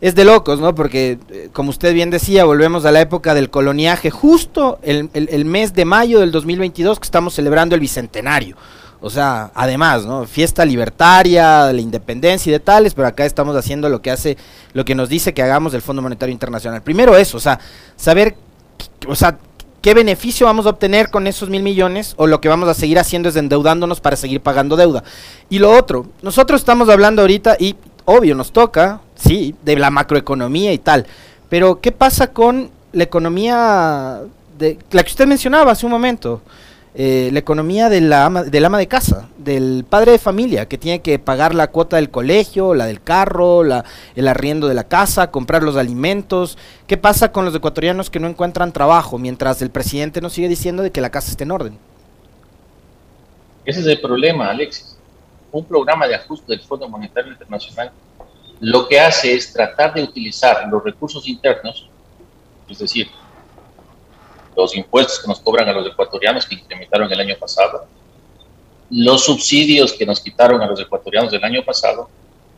es 0.00 0.14
de 0.14 0.24
locos, 0.24 0.60
¿no? 0.60 0.74
Porque, 0.74 1.18
eh, 1.30 1.50
como 1.52 1.70
usted 1.70 1.92
bien 1.92 2.10
decía, 2.10 2.44
volvemos 2.44 2.84
a 2.84 2.90
la 2.90 3.00
época 3.00 3.34
del 3.34 3.50
coloniaje, 3.50 4.10
justo 4.10 4.78
el, 4.82 5.10
el 5.12 5.44
mes 5.44 5.74
de 5.74 5.84
mayo 5.84 6.20
del 6.20 6.32
2022 6.32 6.98
que 6.98 7.04
estamos 7.04 7.34
celebrando 7.34 7.74
el 7.74 7.80
Bicentenario. 7.80 8.56
O 9.02 9.08
sea, 9.08 9.50
además, 9.54 10.04
¿no? 10.04 10.26
Fiesta 10.26 10.64
libertaria, 10.64 11.72
la 11.72 11.80
independencia 11.80 12.50
y 12.50 12.52
de 12.52 12.60
tales, 12.60 12.92
pero 12.92 13.08
acá 13.08 13.24
estamos 13.24 13.56
haciendo 13.56 13.88
lo 13.88 14.02
que 14.02 14.10
hace, 14.10 14.36
lo 14.74 14.84
que 14.84 14.94
nos 14.94 15.08
dice 15.08 15.32
que 15.32 15.42
hagamos 15.42 15.72
el 15.72 15.80
Fondo 15.80 16.02
Monetario 16.02 16.32
Internacional. 16.32 16.82
Primero 16.82 17.16
eso, 17.16 17.38
o 17.38 17.40
sea, 17.40 17.58
saber, 17.96 18.36
o 19.08 19.14
sea, 19.14 19.38
qué 19.80 19.94
beneficio 19.94 20.46
vamos 20.46 20.66
a 20.66 20.70
obtener 20.70 21.10
con 21.10 21.26
esos 21.26 21.48
mil 21.48 21.62
millones 21.62 22.12
o 22.18 22.26
lo 22.26 22.42
que 22.42 22.50
vamos 22.50 22.68
a 22.68 22.74
seguir 22.74 22.98
haciendo 22.98 23.30
es 23.30 23.36
endeudándonos 23.36 24.00
para 24.00 24.16
seguir 24.16 24.42
pagando 24.42 24.76
deuda. 24.76 25.02
Y 25.48 25.60
lo 25.60 25.74
otro, 25.74 26.06
nosotros 26.20 26.60
estamos 26.60 26.90
hablando 26.90 27.22
ahorita 27.22 27.56
y 27.58 27.76
obvio 28.10 28.34
nos 28.34 28.52
toca, 28.52 29.00
sí, 29.14 29.54
de 29.62 29.76
la 29.76 29.90
macroeconomía 29.90 30.72
y 30.72 30.78
tal, 30.78 31.06
pero 31.48 31.80
¿qué 31.80 31.92
pasa 31.92 32.32
con 32.32 32.70
la 32.92 33.04
economía 33.04 34.20
de 34.58 34.78
la 34.90 35.02
que 35.02 35.10
usted 35.10 35.26
mencionaba 35.26 35.72
hace 35.72 35.86
un 35.86 35.92
momento? 35.92 36.42
Eh, 36.92 37.30
la 37.32 37.38
economía 37.38 37.88
de 37.88 38.00
la 38.00 38.24
ama, 38.24 38.42
del 38.42 38.64
ama 38.64 38.76
de 38.76 38.88
casa, 38.88 39.28
del 39.38 39.84
padre 39.88 40.10
de 40.10 40.18
familia, 40.18 40.66
que 40.66 40.76
tiene 40.76 41.00
que 41.02 41.20
pagar 41.20 41.54
la 41.54 41.68
cuota 41.68 41.96
del 41.96 42.10
colegio, 42.10 42.74
la 42.74 42.86
del 42.86 43.00
carro, 43.00 43.62
la, 43.62 43.84
el 44.16 44.26
arriendo 44.26 44.66
de 44.66 44.74
la 44.74 44.84
casa, 44.84 45.30
comprar 45.30 45.62
los 45.62 45.76
alimentos. 45.76 46.58
¿Qué 46.88 46.96
pasa 46.96 47.30
con 47.30 47.44
los 47.44 47.54
ecuatorianos 47.54 48.10
que 48.10 48.18
no 48.18 48.26
encuentran 48.26 48.72
trabajo 48.72 49.18
mientras 49.18 49.62
el 49.62 49.70
presidente 49.70 50.20
nos 50.20 50.32
sigue 50.32 50.48
diciendo 50.48 50.82
de 50.82 50.90
que 50.90 51.00
la 51.00 51.10
casa 51.10 51.30
esté 51.30 51.44
en 51.44 51.52
orden? 51.52 51.78
Ese 53.64 53.80
es 53.80 53.86
el 53.86 54.00
problema, 54.00 54.50
Alexis. 54.50 54.96
Un 55.52 55.64
programa 55.64 56.06
de 56.06 56.14
ajuste 56.14 56.52
del 56.52 56.60
Fondo 56.60 56.88
Monetario 56.88 57.32
Internacional 57.32 57.92
lo 58.60 58.86
que 58.86 59.00
hace 59.00 59.34
es 59.34 59.52
tratar 59.52 59.94
de 59.94 60.02
utilizar 60.02 60.68
los 60.70 60.84
recursos 60.84 61.26
internos, 61.26 61.88
es 62.68 62.78
decir, 62.78 63.08
los 64.54 64.76
impuestos 64.76 65.18
que 65.18 65.26
nos 65.26 65.40
cobran 65.40 65.66
a 65.68 65.72
los 65.72 65.86
ecuatorianos 65.86 66.44
que 66.44 66.56
incrementaron 66.56 67.10
el 67.10 67.20
año 67.20 67.36
pasado, 67.40 67.86
los 68.90 69.24
subsidios 69.24 69.94
que 69.94 70.04
nos 70.04 70.20
quitaron 70.20 70.60
a 70.60 70.66
los 70.66 70.78
ecuatorianos 70.78 71.32
del 71.32 71.42
año 71.42 71.64
pasado 71.64 72.10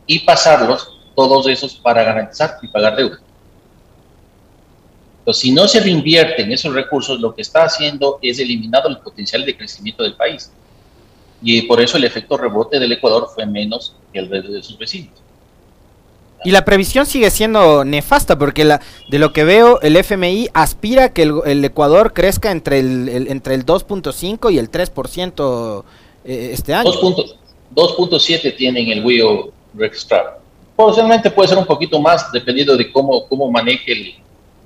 y 0.05 0.19
pasarlos 0.19 0.99
todos 1.15 1.47
esos 1.47 1.75
para 1.75 2.03
garantizar 2.03 2.57
y 2.61 2.67
pagar 2.67 2.97
deuda. 2.97 3.19
Entonces, 5.19 5.41
si 5.41 5.51
no 5.51 5.69
se 5.69 5.79
reinvierten 5.79 6.51
esos 6.51 6.73
recursos, 6.73 7.21
lo 7.21 7.33
que 7.33 7.43
está 7.43 7.63
haciendo 7.63 8.19
es 8.21 8.39
eliminar 8.39 8.83
el 8.87 8.97
potencial 8.97 9.45
de 9.45 9.55
crecimiento 9.55 10.03
del 10.03 10.15
país. 10.15 10.51
Y 11.43 11.63
por 11.63 11.81
eso 11.81 11.97
el 11.97 12.05
efecto 12.05 12.37
rebote 12.37 12.79
del 12.79 12.93
Ecuador 12.93 13.27
fue 13.33 13.45
menos 13.45 13.95
que 14.13 14.19
el 14.19 14.29
de 14.29 14.63
sus 14.63 14.77
vecinos. 14.77 15.11
Y 16.45 16.51
la 16.51 16.65
previsión 16.65 17.05
sigue 17.05 17.31
siendo 17.31 17.85
nefasta 17.85 18.37
porque 18.37 18.65
la, 18.65 18.81
de 19.09 19.19
lo 19.19 19.31
que 19.31 19.43
veo 19.43 19.79
el 19.81 19.95
FMI 19.95 20.49
aspira 20.53 21.05
a 21.05 21.13
que 21.13 21.23
el, 21.23 21.63
Ecuador 21.63 22.13
crezca 22.13 22.51
entre 22.51 22.79
el, 22.79 23.27
entre 23.29 23.55
el 23.55 23.65
2.5 23.65 24.51
y 24.51 24.57
el 24.57 24.69
3% 24.69 25.83
eh, 26.25 26.49
este 26.51 26.73
año. 26.73 26.91
2.7 26.91 28.55
tienen 28.55 28.89
el 28.89 29.03
WIO 29.05 29.51
Registrado. 29.73 30.41
Posiblemente 30.75 31.31
puede 31.31 31.49
ser 31.49 31.57
un 31.57 31.65
poquito 31.65 31.99
más 31.99 32.31
dependiendo 32.31 32.75
de 32.75 32.91
cómo, 32.91 33.25
cómo 33.27 33.49
maneje 33.49 34.15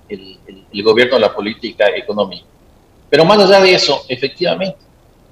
el, 0.09 0.37
el 0.73 0.83
gobierno 0.83 1.19
la 1.19 1.33
política 1.33 1.85
económica. 1.95 2.45
Pero 3.09 3.23
más 3.23 3.39
allá 3.39 3.61
de 3.61 3.73
eso, 3.73 4.03
efectivamente, 4.09 4.77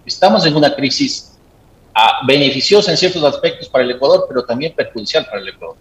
estamos 0.06 0.46
en 0.46 0.56
una 0.56 0.74
crisis 0.75 1.35
beneficiosa 2.28 2.92
en 2.92 2.98
ciertos 2.98 3.24
aspectos 3.24 3.70
para 3.70 3.84
el 3.84 3.92
Ecuador, 3.92 4.25
pero 4.28 4.44
también 4.44 4.74
perjudicial 4.74 5.25
para 5.25 5.40
el 5.40 5.50
Ecuador. 5.50 5.78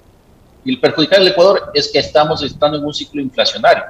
Y 0.65 0.73
el 0.73 0.81
perjudicar 0.81 1.21
al 1.21 1.29
Ecuador 1.29 1.71
es 1.75 1.89
que 1.89 1.99
estamos 1.99 2.43
estando 2.43 2.79
en 2.79 2.85
un 2.85 2.95
ciclo 2.95 3.21
inflacionario. 3.21 3.85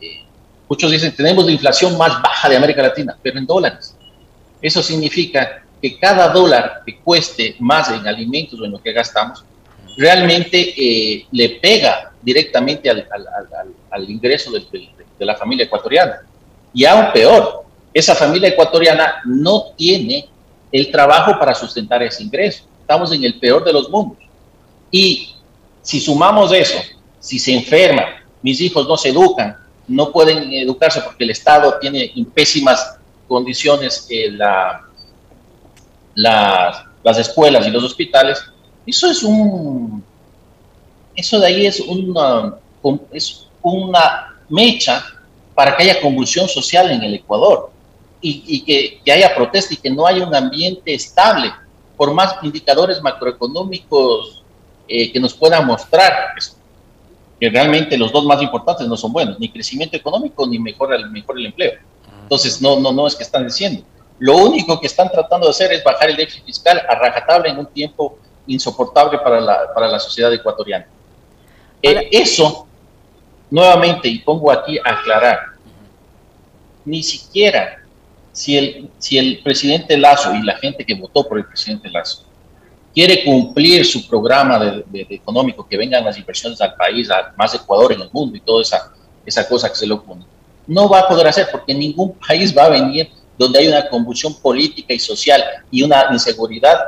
Eh, 0.00 0.24
muchos 0.68 0.90
dicen, 0.90 1.14
tenemos 1.14 1.44
la 1.44 1.52
inflación 1.52 1.96
más 1.96 2.20
baja 2.20 2.48
de 2.48 2.56
América 2.56 2.82
Latina, 2.82 3.16
pero 3.22 3.38
en 3.38 3.46
dólares. 3.46 3.96
Eso 4.60 4.82
significa 4.82 5.62
que 5.80 5.98
cada 5.98 6.28
dólar 6.28 6.82
que 6.84 6.98
cueste 6.98 7.56
más 7.60 7.90
en 7.90 8.06
alimentos 8.06 8.60
o 8.60 8.64
en 8.64 8.72
lo 8.72 8.82
que 8.82 8.92
gastamos, 8.92 9.44
realmente 9.96 10.74
eh, 10.76 11.26
le 11.30 11.48
pega 11.60 12.12
directamente 12.20 12.88
al, 12.90 14.10
ingreso 14.10 14.50
de, 14.50 14.64
de 15.18 15.24
la 15.24 15.36
familia 15.36 15.66
ecuatoriana. 15.66 16.20
Y 16.74 16.84
aún 16.84 17.12
peor, 17.12 17.64
esa 17.92 18.14
familia 18.14 18.48
ecuatoriana 18.48 19.22
no 19.24 19.72
tiene 19.76 20.28
el 20.72 20.90
trabajo 20.90 21.38
para 21.38 21.54
sustentar 21.54 22.02
ese 22.02 22.22
ingreso. 22.22 22.64
Estamos 22.80 23.12
en 23.12 23.22
el 23.22 23.38
peor 23.38 23.62
de 23.64 23.72
los 23.72 23.90
mundos. 23.90 24.18
Y 24.90 25.34
si 25.82 26.00
sumamos 26.00 26.52
eso, 26.52 26.78
si 27.20 27.38
se 27.38 27.54
enferma, 27.54 28.04
mis 28.42 28.60
hijos 28.60 28.88
no 28.88 28.96
se 28.96 29.10
educan, 29.10 29.56
no 29.86 30.10
pueden 30.10 30.52
educarse 30.52 31.00
porque 31.02 31.24
el 31.24 31.30
Estado 31.30 31.78
tiene 31.80 32.12
en 32.16 32.24
pésimas 32.24 32.98
condiciones 33.28 34.06
eh, 34.10 34.30
la, 34.30 34.88
las 36.14 37.18
escuelas 37.18 37.66
y 37.66 37.70
los 37.70 37.84
hospitales, 37.84 38.42
eso 38.86 39.10
es 39.10 39.22
un, 39.22 40.04
eso 41.14 41.38
de 41.38 41.46
ahí 41.46 41.66
es 41.66 41.80
una, 41.80 42.56
es 43.12 43.46
una 43.62 44.36
mecha 44.48 45.04
para 45.54 45.76
que 45.76 45.84
haya 45.84 46.00
convulsión 46.00 46.48
social 46.48 46.90
en 46.90 47.02
el 47.02 47.14
Ecuador 47.14 47.70
y, 48.22 48.64
que, 48.64 49.00
que, 49.04 49.12
haya 49.12 49.34
protesta 49.34 49.74
y 49.74 49.76
que 49.76 49.90
no 49.90 50.06
haya 50.06 50.24
un 50.24 50.34
ambiente 50.34 50.94
estable, 50.94 51.52
por 51.96 52.14
más 52.14 52.36
indicadores 52.42 53.02
macroeconómicos 53.02 54.42
eh, 54.88 55.12
que 55.12 55.20
nos 55.20 55.34
pueda 55.34 55.60
mostrar 55.60 56.34
que 57.40 57.50
realmente 57.50 57.98
los 57.98 58.12
dos 58.12 58.24
más 58.24 58.40
importantes 58.40 58.86
no 58.86 58.96
son 58.96 59.12
buenos, 59.12 59.38
ni 59.40 59.50
crecimiento 59.50 59.96
económico 59.96 60.46
ni 60.46 60.58
mejor 60.58 60.94
el, 60.94 61.10
mejor 61.10 61.38
el 61.38 61.46
empleo. 61.46 61.72
Entonces, 62.22 62.62
no, 62.62 62.78
no, 62.78 62.92
no 62.92 63.06
es 63.06 63.16
que 63.16 63.24
están 63.24 63.44
diciendo. 63.44 63.82
Lo 64.20 64.36
único 64.36 64.80
que 64.80 64.86
están 64.86 65.10
tratando 65.10 65.46
de 65.46 65.50
hacer 65.50 65.72
es 65.72 65.82
bajar 65.82 66.08
el 66.08 66.16
déficit 66.16 66.44
fiscal 66.44 66.80
a 66.88 66.94
rajatabla 66.94 67.50
en 67.50 67.58
un 67.58 67.66
tiempo 67.66 68.18
insoportable 68.46 69.18
para 69.18 69.40
la, 69.40 69.74
para 69.74 69.88
la 69.88 69.98
sociedad 69.98 70.32
ecuatoriana. 70.32 70.86
Eh, 71.82 72.08
eso, 72.12 72.66
nuevamente, 73.50 74.08
y 74.08 74.20
pongo 74.20 74.52
aquí 74.52 74.78
a 74.78 74.90
aclarar, 74.90 75.40
ni 76.84 77.02
siquiera 77.02 77.81
si 78.32 78.56
el, 78.56 78.90
si 78.98 79.18
el 79.18 79.42
presidente 79.42 79.96
Lazo 79.96 80.34
y 80.34 80.42
la 80.42 80.56
gente 80.56 80.84
que 80.84 80.94
votó 80.94 81.28
por 81.28 81.38
el 81.38 81.46
presidente 81.46 81.90
Lazo 81.90 82.24
quiere 82.94 83.24
cumplir 83.24 83.84
su 83.84 84.06
programa 84.06 84.58
de, 84.58 85.06
económico, 85.10 85.66
que 85.66 85.76
vengan 85.76 86.04
las 86.04 86.18
inversiones 86.18 86.60
al 86.60 86.74
país, 86.74 87.10
a 87.10 87.32
más 87.36 87.54
Ecuador 87.54 87.92
en 87.92 88.02
el 88.02 88.10
mundo 88.12 88.36
y 88.36 88.40
toda 88.40 88.62
esa, 88.62 88.92
esa 89.24 89.48
cosa 89.48 89.68
que 89.68 89.76
se 89.76 89.86
le 89.86 89.94
opone, 89.94 90.24
no 90.66 90.88
va 90.88 91.00
a 91.00 91.08
poder 91.08 91.26
hacer 91.26 91.48
porque 91.50 91.74
ningún 91.74 92.12
país 92.26 92.56
va 92.56 92.64
a 92.64 92.70
venir 92.70 93.10
donde 93.38 93.58
hay 93.58 93.68
una 93.68 93.88
convulsión 93.88 94.34
política 94.34 94.92
y 94.92 94.98
social 94.98 95.42
y 95.70 95.82
una 95.82 96.06
inseguridad. 96.12 96.78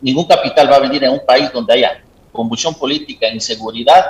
Ningún 0.00 0.26
capital 0.26 0.70
va 0.70 0.76
a 0.76 0.80
venir 0.80 1.04
a 1.04 1.10
un 1.10 1.20
país 1.26 1.50
donde 1.52 1.72
haya 1.72 2.04
convulsión 2.30 2.74
política, 2.74 3.28
inseguridad 3.28 4.04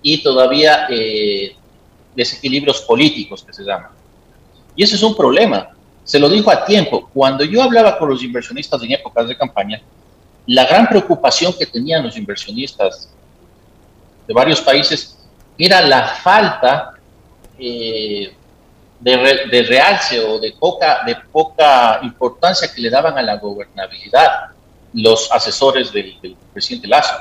y 0.00 0.22
todavía 0.22 0.86
eh, 0.88 1.56
desequilibrios 2.14 2.82
políticos 2.82 3.42
que 3.44 3.52
se 3.52 3.64
llaman. 3.64 3.90
Y 4.76 4.84
eso 4.84 4.94
es 4.94 5.02
un 5.02 5.16
problema. 5.16 5.70
Se 6.10 6.18
lo 6.18 6.28
dijo 6.28 6.50
a 6.50 6.64
tiempo. 6.64 7.08
Cuando 7.14 7.44
yo 7.44 7.62
hablaba 7.62 7.96
con 7.96 8.08
los 8.08 8.20
inversionistas 8.24 8.82
en 8.82 8.90
épocas 8.90 9.28
de 9.28 9.36
campaña, 9.36 9.80
la 10.44 10.64
gran 10.66 10.88
preocupación 10.88 11.54
que 11.56 11.66
tenían 11.66 12.02
los 12.02 12.16
inversionistas 12.16 13.14
de 14.26 14.34
varios 14.34 14.60
países 14.60 15.16
era 15.56 15.80
la 15.82 16.08
falta 16.08 16.94
eh, 17.56 18.34
de, 18.98 19.62
realce 19.68 20.18
o 20.18 20.40
de 20.40 20.50
poca, 20.58 21.04
de 21.06 21.14
poca 21.30 22.00
importancia 22.02 22.68
que 22.74 22.80
le 22.80 22.90
daban 22.90 23.16
a 23.16 23.22
la 23.22 23.36
gobernabilidad 23.36 24.46
los 24.92 25.30
asesores 25.30 25.92
del, 25.92 26.20
del 26.20 26.36
presidente 26.52 26.88
Lazo. 26.88 27.14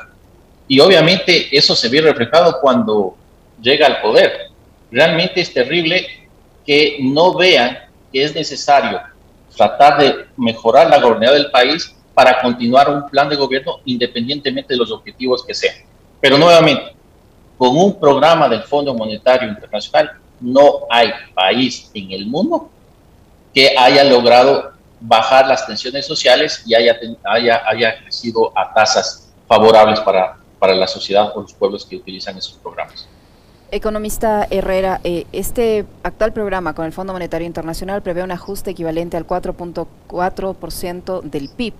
Y 0.67 0.79
obviamente 0.79 1.55
eso 1.55 1.75
se 1.75 1.89
ve 1.89 2.01
reflejado 2.01 2.60
cuando 2.60 3.15
llega 3.62 3.86
al 3.86 4.01
poder. 4.01 4.50
Realmente 4.89 5.41
es 5.41 5.53
terrible 5.53 6.27
que 6.65 6.98
no 7.01 7.36
vean 7.36 7.88
que 8.12 8.24
es 8.24 8.34
necesario 8.34 9.01
tratar 9.56 10.00
de 10.00 10.28
mejorar 10.38 10.89
la 10.89 11.00
gobernabilidad 11.00 11.34
del 11.34 11.51
país 11.51 11.96
para 12.13 12.42
continuar 12.42 12.89
un 12.89 13.10
plan 13.10 13.30
de 13.30 13.36
gobierno 13.36 13.80
independientemente 13.86 14.74
de 14.74 14.78
los 14.78 14.92
objetivos 14.92 15.46
que 15.46 15.54
sean. 15.54 15.75
Pero 16.20 16.38
nuevamente, 16.38 16.96
con 17.58 17.78
un 17.78 18.00
programa 18.00 18.48
del 18.50 18.63
Fondo 18.63 18.94
Monetario 18.94 19.50
Internacional, 19.50 20.12
no 20.39 20.82
hay 20.89 21.12
país 21.34 21.89
en 21.94 22.12
el 22.12 22.28
mundo 22.28 22.70
que 23.54 23.75
haya 23.78 24.04
logrado 24.04 24.72
bajar 25.00 25.48
las 25.48 25.66
tensiones 25.66 26.06
sociales 26.06 26.63
y 26.66 26.75
haya, 26.75 26.98
haya, 27.24 27.62
haya 27.66 28.00
crecido 28.01 28.51
a 28.58 28.74
tasas 28.74 29.32
favorables 29.48 30.00
para, 30.01 30.38
para 30.60 30.75
la 30.75 30.88
sociedad 30.88 31.32
o 31.36 31.42
los 31.42 31.54
pueblos 31.54 31.86
que 31.86 31.96
utilizan 31.96 32.38
esos 32.38 32.54
programas. 32.56 33.08
Economista 33.71 34.47
Herrera, 34.49 34.99
eh, 35.03 35.27
este 35.31 35.85
actual 36.01 36.33
programa 36.33 36.73
con 36.73 36.88
el 36.88 36.91
Fondo 36.91 37.13
Monetario 37.13 37.45
Internacional 37.45 38.01
prevé 38.01 38.23
un 38.23 38.31
ajuste 38.31 38.71
equivalente 38.71 39.15
al 39.15 39.27
4.4% 39.27 41.21
del 41.21 41.49
PIB, 41.49 41.75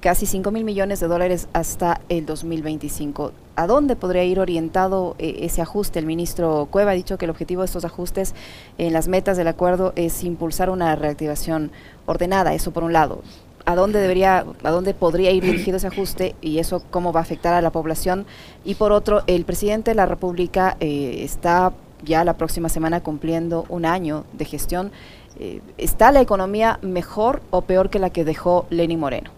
casi 0.00 0.24
5 0.24 0.50
mil 0.50 0.64
millones 0.64 0.98
de 0.98 1.08
dólares 1.08 1.48
hasta 1.52 2.00
el 2.08 2.24
2025. 2.24 3.32
¿A 3.54 3.66
dónde 3.66 3.96
podría 3.96 4.24
ir 4.24 4.40
orientado 4.40 5.14
eh, 5.18 5.40
ese 5.40 5.60
ajuste? 5.60 5.98
El 5.98 6.06
ministro 6.06 6.68
Cueva 6.70 6.92
ha 6.92 6.94
dicho 6.94 7.18
que 7.18 7.26
el 7.26 7.30
objetivo 7.30 7.60
de 7.60 7.66
estos 7.66 7.84
ajustes 7.84 8.34
en 8.78 8.94
las 8.94 9.06
metas 9.06 9.36
del 9.36 9.48
acuerdo 9.48 9.92
es 9.94 10.24
impulsar 10.24 10.70
una 10.70 10.96
reactivación 10.96 11.70
ordenada, 12.06 12.54
eso 12.54 12.70
por 12.70 12.82
un 12.82 12.94
lado 12.94 13.20
a 13.66 13.74
dónde 13.74 14.00
debería, 14.00 14.46
a 14.62 14.70
dónde 14.70 14.94
podría 14.94 15.32
ir 15.32 15.42
dirigido 15.42 15.76
ese 15.76 15.88
ajuste 15.88 16.36
y 16.40 16.58
eso 16.58 16.82
cómo 16.90 17.12
va 17.12 17.20
a 17.20 17.22
afectar 17.24 17.52
a 17.52 17.60
la 17.60 17.70
población. 17.70 18.24
Y 18.64 18.76
por 18.76 18.92
otro, 18.92 19.24
el 19.26 19.44
presidente 19.44 19.90
de 19.90 19.96
la 19.96 20.06
República 20.06 20.76
eh, 20.80 21.18
está 21.22 21.72
ya 22.02 22.24
la 22.24 22.34
próxima 22.34 22.68
semana 22.68 23.02
cumpliendo 23.02 23.66
un 23.68 23.84
año 23.84 24.24
de 24.32 24.44
gestión. 24.44 24.92
Eh, 25.40 25.60
¿Está 25.78 26.12
la 26.12 26.20
economía 26.20 26.78
mejor 26.80 27.42
o 27.50 27.62
peor 27.62 27.90
que 27.90 27.98
la 27.98 28.10
que 28.10 28.24
dejó 28.24 28.66
Lenny 28.70 28.96
Moreno? 28.96 29.30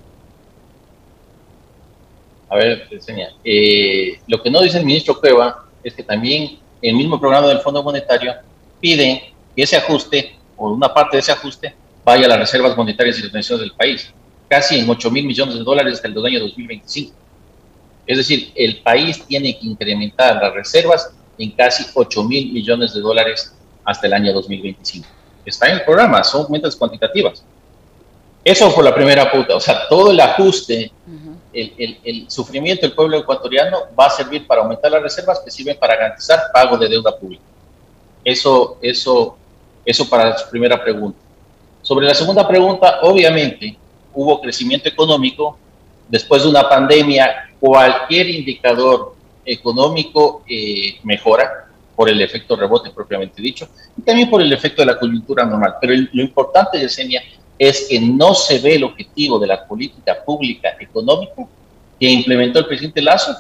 A 2.51 2.57
ver, 2.57 2.87
enseña. 2.91 3.31
Eh, 3.43 4.21
lo 4.27 4.43
que 4.43 4.51
no 4.51 4.61
dice 4.61 4.79
el 4.79 4.85
ministro 4.85 5.19
Cueva 5.19 5.65
es 5.83 5.95
que 5.95 6.03
también 6.03 6.59
el 6.83 6.95
mismo 6.95 7.19
programa 7.19 7.49
del 7.49 7.61
Fondo 7.61 7.83
Monetario 7.83 8.35
pide 8.81 9.33
que 9.57 9.63
ese 9.63 9.77
ajuste 9.77 10.37
o 10.57 10.71
una 10.71 10.93
parte 10.93 11.17
de 11.17 11.21
ese 11.21 11.33
ajuste 11.33 11.75
vaya 12.05 12.27
a 12.27 12.29
las 12.29 12.39
reservas 12.39 12.77
monetarias 12.77 13.19
y 13.19 13.23
las 13.23 13.33
pensiones 13.33 13.61
del 13.61 13.73
país, 13.73 14.13
casi 14.49 14.79
en 14.79 14.89
8 14.89 15.11
mil 15.11 15.27
millones 15.27 15.55
de 15.55 15.63
dólares 15.63 15.95
hasta 15.95 16.09
el 16.09 16.27
año 16.27 16.41
2025. 16.41 17.15
Es 18.07 18.17
decir, 18.17 18.53
el 18.55 18.81
país 18.83 19.23
tiene 19.27 19.59
que 19.59 19.67
incrementar 19.67 20.37
las 20.37 20.55
reservas 20.55 21.13
en 21.37 21.51
casi 21.53 21.85
8 21.95 22.25
mil 22.25 22.53
millones 22.53 22.95
de 22.95 23.01
dólares 23.01 23.55
hasta 23.85 24.07
el 24.07 24.15
año 24.15 24.33
2025. 24.33 25.07
Está 25.45 25.69
en 25.69 25.75
el 25.75 25.85
programa, 25.85 26.25
son 26.25 26.51
metas 26.51 26.75
cuantitativas. 26.75 27.45
Eso 28.43 28.71
fue 28.71 28.83
la 28.83 28.95
primera 28.95 29.31
puta, 29.31 29.57
o 29.57 29.61
sea, 29.61 29.87
todo 29.89 30.11
el 30.11 30.21
ajuste, 30.21 30.91
el, 31.53 31.99
el, 32.05 32.31
sufrimiento 32.31 32.87
del 32.87 32.95
pueblo 32.95 33.19
ecuatoriano 33.19 33.79
va 33.99 34.07
a 34.07 34.11
servir 34.11 34.47
para 34.47 34.63
aumentar 34.63 34.91
las 34.91 35.03
reservas 35.03 35.41
que 35.41 35.51
sirven 35.51 35.77
para 35.79 35.97
garantizar 35.97 36.41
pago 36.53 36.79
de 36.79 36.89
deuda 36.89 37.17
pública. 37.19 37.43
Eso, 38.25 38.79
eso, 38.81 39.37
eso 39.85 40.09
para 40.09 40.39
su 40.39 40.49
primera 40.51 40.83
pregunta. 40.83 41.19
Sobre 41.83 42.07
la 42.07 42.15
segunda 42.15 42.47
pregunta, 42.47 43.01
obviamente 43.03 43.77
hubo 44.19 44.41
crecimiento 44.41 44.89
económico. 44.89 45.57
Después 46.09 46.43
de 46.43 46.49
una 46.49 46.69
pandemia, 46.69 47.51
cualquier 47.61 48.29
indicador 48.29 49.15
económico 49.45 50.43
eh, 50.49 50.99
mejora 51.05 51.69
por 51.95 52.09
el 52.09 52.21
efecto 52.21 52.57
rebote 52.57 52.91
propiamente 52.91 53.41
dicho 53.41 53.69
y 53.97 54.03
también 54.03 54.29
por 54.29 54.43
el 54.43 54.53
efecto 54.53 54.83
de 54.83 54.87
la 54.87 54.99
coyuntura 54.99 55.45
normal. 55.45 55.77
Pero 55.81 55.95
lo 56.13 56.23
importante, 56.23 56.81
Yesenia, 56.81 57.23
es 57.57 57.87
que 57.89 58.01
no 58.01 58.35
se 58.35 58.59
ve 58.59 58.75
el 58.75 58.85
objetivo 58.85 59.39
de 59.39 59.47
la 59.47 59.65
política 59.65 60.25
pública 60.25 60.77
económica 60.81 61.47
que 61.99 62.09
implementó 62.09 62.59
el 62.59 62.67
presidente 62.67 63.01
Lazo 63.01 63.37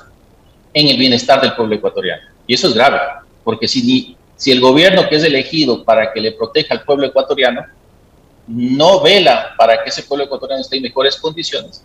en 0.73 0.88
el 0.88 0.97
bienestar 0.97 1.41
del 1.41 1.55
pueblo 1.55 1.75
ecuatoriano. 1.75 2.23
Y 2.47 2.55
eso 2.55 2.69
es 2.69 2.75
grave, 2.75 3.01
porque 3.43 3.67
si, 3.67 4.17
si 4.37 4.53
el 4.53 4.61
gobierno 4.61 5.09
que 5.09 5.17
es 5.17 5.25
elegido 5.25 5.85
para 5.85 6.12
que 6.12 6.21
le 6.21 6.33
proteja 6.33 6.75
al 6.75 6.85
pueblo 6.85 7.07
ecuatoriano 7.07 7.64
no 8.49 9.03
vela 9.03 9.55
para 9.57 9.83
que 9.83 9.91
ese 9.91 10.03
pueblo 10.03 10.25
ecuatoriano 10.25 10.63
esté 10.63 10.77
en 10.77 10.83
mejores 10.83 11.17
condiciones, 11.17 11.85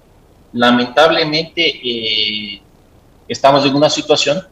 lamentablemente 0.53 1.61
eh, 1.83 2.61
estamos 3.27 3.65
en 3.65 3.75
una 3.75 3.89
situación 3.89 4.47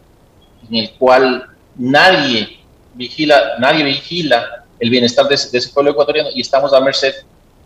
en 0.69 0.84
la 0.84 0.91
cual 0.97 1.50
nadie 1.76 2.60
vigila, 2.93 3.58
nadie 3.60 3.84
vigila 3.84 4.65
el 4.80 4.89
bienestar 4.89 5.28
de 5.28 5.36
ese, 5.36 5.69
pueblo 5.69 5.91
ecuatoriano 5.91 6.30
y 6.34 6.41
estamos 6.41 6.74
a 6.74 6.82
merced 6.82 7.13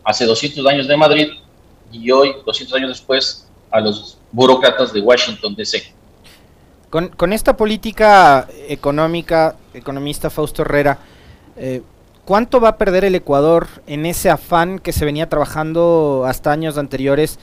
hace 0.03 0.25
200 0.25 0.65
años 0.67 0.87
de 0.87 0.97
Madrid 0.97 1.27
y 1.91 2.11
hoy, 2.11 2.35
200 2.45 2.75
años 2.75 2.89
después, 2.89 3.47
a 3.71 3.79
los 3.79 4.17
burócratas 4.31 4.93
de 4.93 5.01
Washington, 5.01 5.55
D.C. 5.55 5.93
Con, 6.89 7.09
con, 7.09 7.33
esta 7.33 7.57
política 7.57 8.47
económica, 8.67 9.55
economista 9.73 10.29
Fausto 10.29 10.61
Herrera, 10.61 10.99
eh, 11.57 11.81
¿Cuánto 12.25 12.59
va 12.59 12.69
a 12.69 12.77
perder 12.77 13.05
el 13.05 13.13
Ecuador 13.13 13.67
en 13.85 14.07
ese 14.07 14.31
afán 14.31 14.79
que 14.79 14.91
se 14.91 15.05
venía 15.05 15.29
trabajando 15.29 16.25
hasta 16.27 16.51
años 16.51 16.77
anteriores 16.79 17.37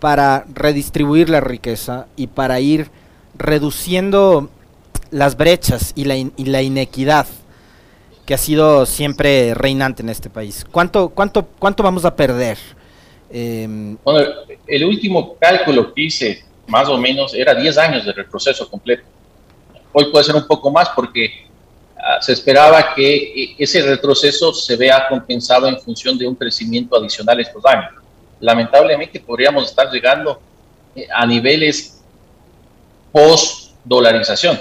para 0.00 0.44
redistribuir 0.52 1.30
la 1.30 1.40
riqueza 1.40 2.06
y 2.14 2.26
para 2.26 2.60
ir 2.60 2.90
reduciendo 3.38 4.50
las 5.10 5.38
brechas 5.38 5.92
y 5.96 6.04
la, 6.04 6.14
la 6.36 6.60
inequidad 6.60 7.26
que 8.26 8.34
ha 8.34 8.38
sido 8.38 8.84
siempre 8.84 9.54
reinante 9.54 10.02
en 10.02 10.10
este 10.10 10.28
país? 10.28 10.66
¿Cuánto, 10.70 11.08
cuánto, 11.08 11.46
cuánto 11.58 11.82
vamos 11.82 12.04
a 12.04 12.14
perder? 12.14 12.58
Em, 13.30 13.96
bueno, 14.04 14.28
el 14.66 14.84
último 14.84 15.36
cálculo 15.38 15.94
que 15.94 16.02
hice, 16.02 16.44
más 16.66 16.86
o 16.90 16.98
menos, 16.98 17.32
era 17.32 17.54
10 17.54 17.78
años 17.78 18.04
de 18.04 18.12
retroceso 18.12 18.68
completo. 18.68 19.04
Hoy 19.94 20.10
puede 20.12 20.24
ser 20.24 20.34
un 20.34 20.46
poco 20.46 20.70
más 20.70 20.90
porque 20.90 21.48
se 22.20 22.32
esperaba 22.32 22.94
que 22.94 23.16
eh, 23.16 23.56
ese 23.58 23.82
retroceso 23.82 24.52
se 24.52 24.76
vea 24.76 25.08
compensado 25.08 25.66
en 25.68 25.80
función 25.80 26.16
de 26.16 26.26
un 26.26 26.34
crecimiento 26.34 26.96
adicional 26.96 27.40
estos 27.40 27.64
años. 27.66 27.90
Lamentablemente 28.40 29.20
podríamos 29.20 29.68
estar 29.68 29.90
llegando 29.90 30.40
eh, 30.94 31.06
a 31.12 31.26
niveles 31.26 32.00
post-dolarización 33.12 34.58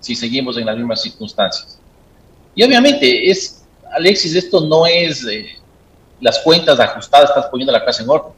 si 0.00 0.14
seguimos 0.14 0.56
en 0.56 0.66
las 0.66 0.76
mismas 0.76 1.02
circunstancias. 1.02 1.78
Y 2.54 2.62
obviamente, 2.62 3.30
es, 3.30 3.64
Alexis, 3.92 4.34
esto 4.34 4.60
no 4.60 4.86
es 4.86 5.26
eh, 5.26 5.56
las 6.20 6.38
cuentas 6.40 6.78
ajustadas, 6.80 7.30
estás 7.30 7.46
poniendo 7.46 7.72
la 7.72 7.84
casa 7.84 8.02
en 8.02 8.10
orden. 8.10 8.32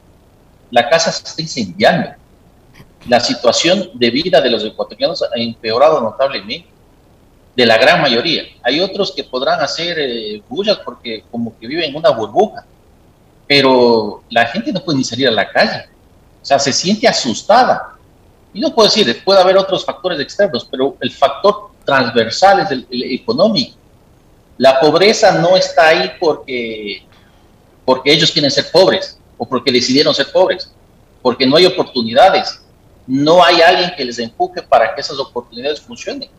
La 0.71 0.89
casa 0.89 1.11
se 1.11 1.23
está 1.23 1.41
incendiando. 1.41 2.11
la 3.07 3.19
situación 3.19 3.89
de 3.95 4.11
vida 4.11 4.39
de 4.41 4.49
los 4.49 4.63
ecuatorianos 4.63 5.23
ha 5.23 5.39
empeorado 5.39 6.01
notablemente, 6.01 6.67
de 7.55 7.65
la 7.65 7.77
gran 7.77 8.01
mayoría. 8.01 8.43
Hay 8.63 8.79
otros 8.79 9.11
que 9.11 9.23
podrán 9.23 9.59
hacer 9.61 9.97
eh, 9.99 10.41
bullas 10.47 10.79
porque 10.83 11.23
como 11.29 11.57
que 11.59 11.67
viven 11.67 11.89
en 11.89 11.95
una 11.95 12.11
burbuja, 12.11 12.65
pero 13.47 14.23
la 14.29 14.45
gente 14.47 14.71
no 14.71 14.83
puede 14.83 14.99
ni 14.99 15.03
salir 15.03 15.27
a 15.27 15.31
la 15.31 15.49
calle, 15.49 15.89
o 16.41 16.45
sea, 16.45 16.59
se 16.59 16.71
siente 16.71 17.07
asustada. 17.07 17.95
Y 18.53 18.59
no 18.59 18.73
puedo 18.73 18.87
decir, 18.87 19.23
puede 19.23 19.41
haber 19.41 19.57
otros 19.57 19.85
factores 19.85 20.19
externos, 20.19 20.67
pero 20.69 20.97
el 20.99 21.11
factor 21.11 21.71
transversal 21.85 22.61
es 22.61 22.71
el, 22.71 22.87
el 22.89 23.03
económico. 23.13 23.77
La 24.57 24.79
pobreza 24.79 25.39
no 25.39 25.57
está 25.57 25.87
ahí 25.87 26.11
porque, 26.19 27.03
porque 27.85 28.11
ellos 28.11 28.31
quieren 28.31 28.51
ser 28.51 28.69
pobres 28.71 29.17
o 29.37 29.45
porque 29.45 29.71
decidieron 29.71 30.13
ser 30.13 30.31
pobres, 30.31 30.71
porque 31.21 31.45
no 31.47 31.55
hay 31.55 31.65
oportunidades, 31.65 32.61
no 33.07 33.43
hay 33.43 33.61
alguien 33.61 33.91
que 33.97 34.05
les 34.05 34.19
empuje 34.19 34.61
para 34.61 34.93
que 34.93 35.01
esas 35.01 35.17
oportunidades 35.17 35.81
funcionen. 35.81 36.29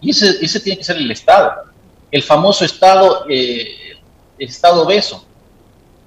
Y 0.00 0.10
ese, 0.10 0.60
tiene 0.60 0.78
que 0.78 0.84
ser 0.84 0.96
el 0.96 1.10
Estado. 1.10 1.52
El 2.10 2.22
famoso 2.22 2.64
Estado, 2.64 3.24
eh, 3.28 3.96
Estado 4.38 4.82
obeso. 4.82 5.24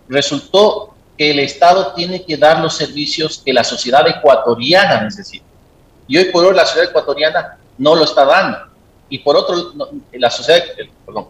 Resultó 0.08 0.93
que 1.17 1.32
el 1.32 1.39
Estado 1.39 1.93
tiene 1.93 2.23
que 2.23 2.38
dar 2.38 2.60
los 2.62 2.76
servicios 2.76 3.41
que 3.43 3.54
la 3.54 3.63
sociedad 3.63 4.08
ecuatoriana 4.08 5.02
necesita. 5.02 5.45
Y 6.08 6.17
hoy 6.17 6.26
por 6.26 6.45
hoy 6.45 6.56
la 6.56 6.65
sociedad 6.65 6.89
ecuatoriana 6.89 7.58
no 7.78 7.95
lo 7.95 8.04
está 8.04 8.23
dando. 8.23 8.60
Y 9.10 9.19
por 9.19 9.36
otro, 9.36 9.73
la 10.13 10.30
sociedad, 10.30 10.63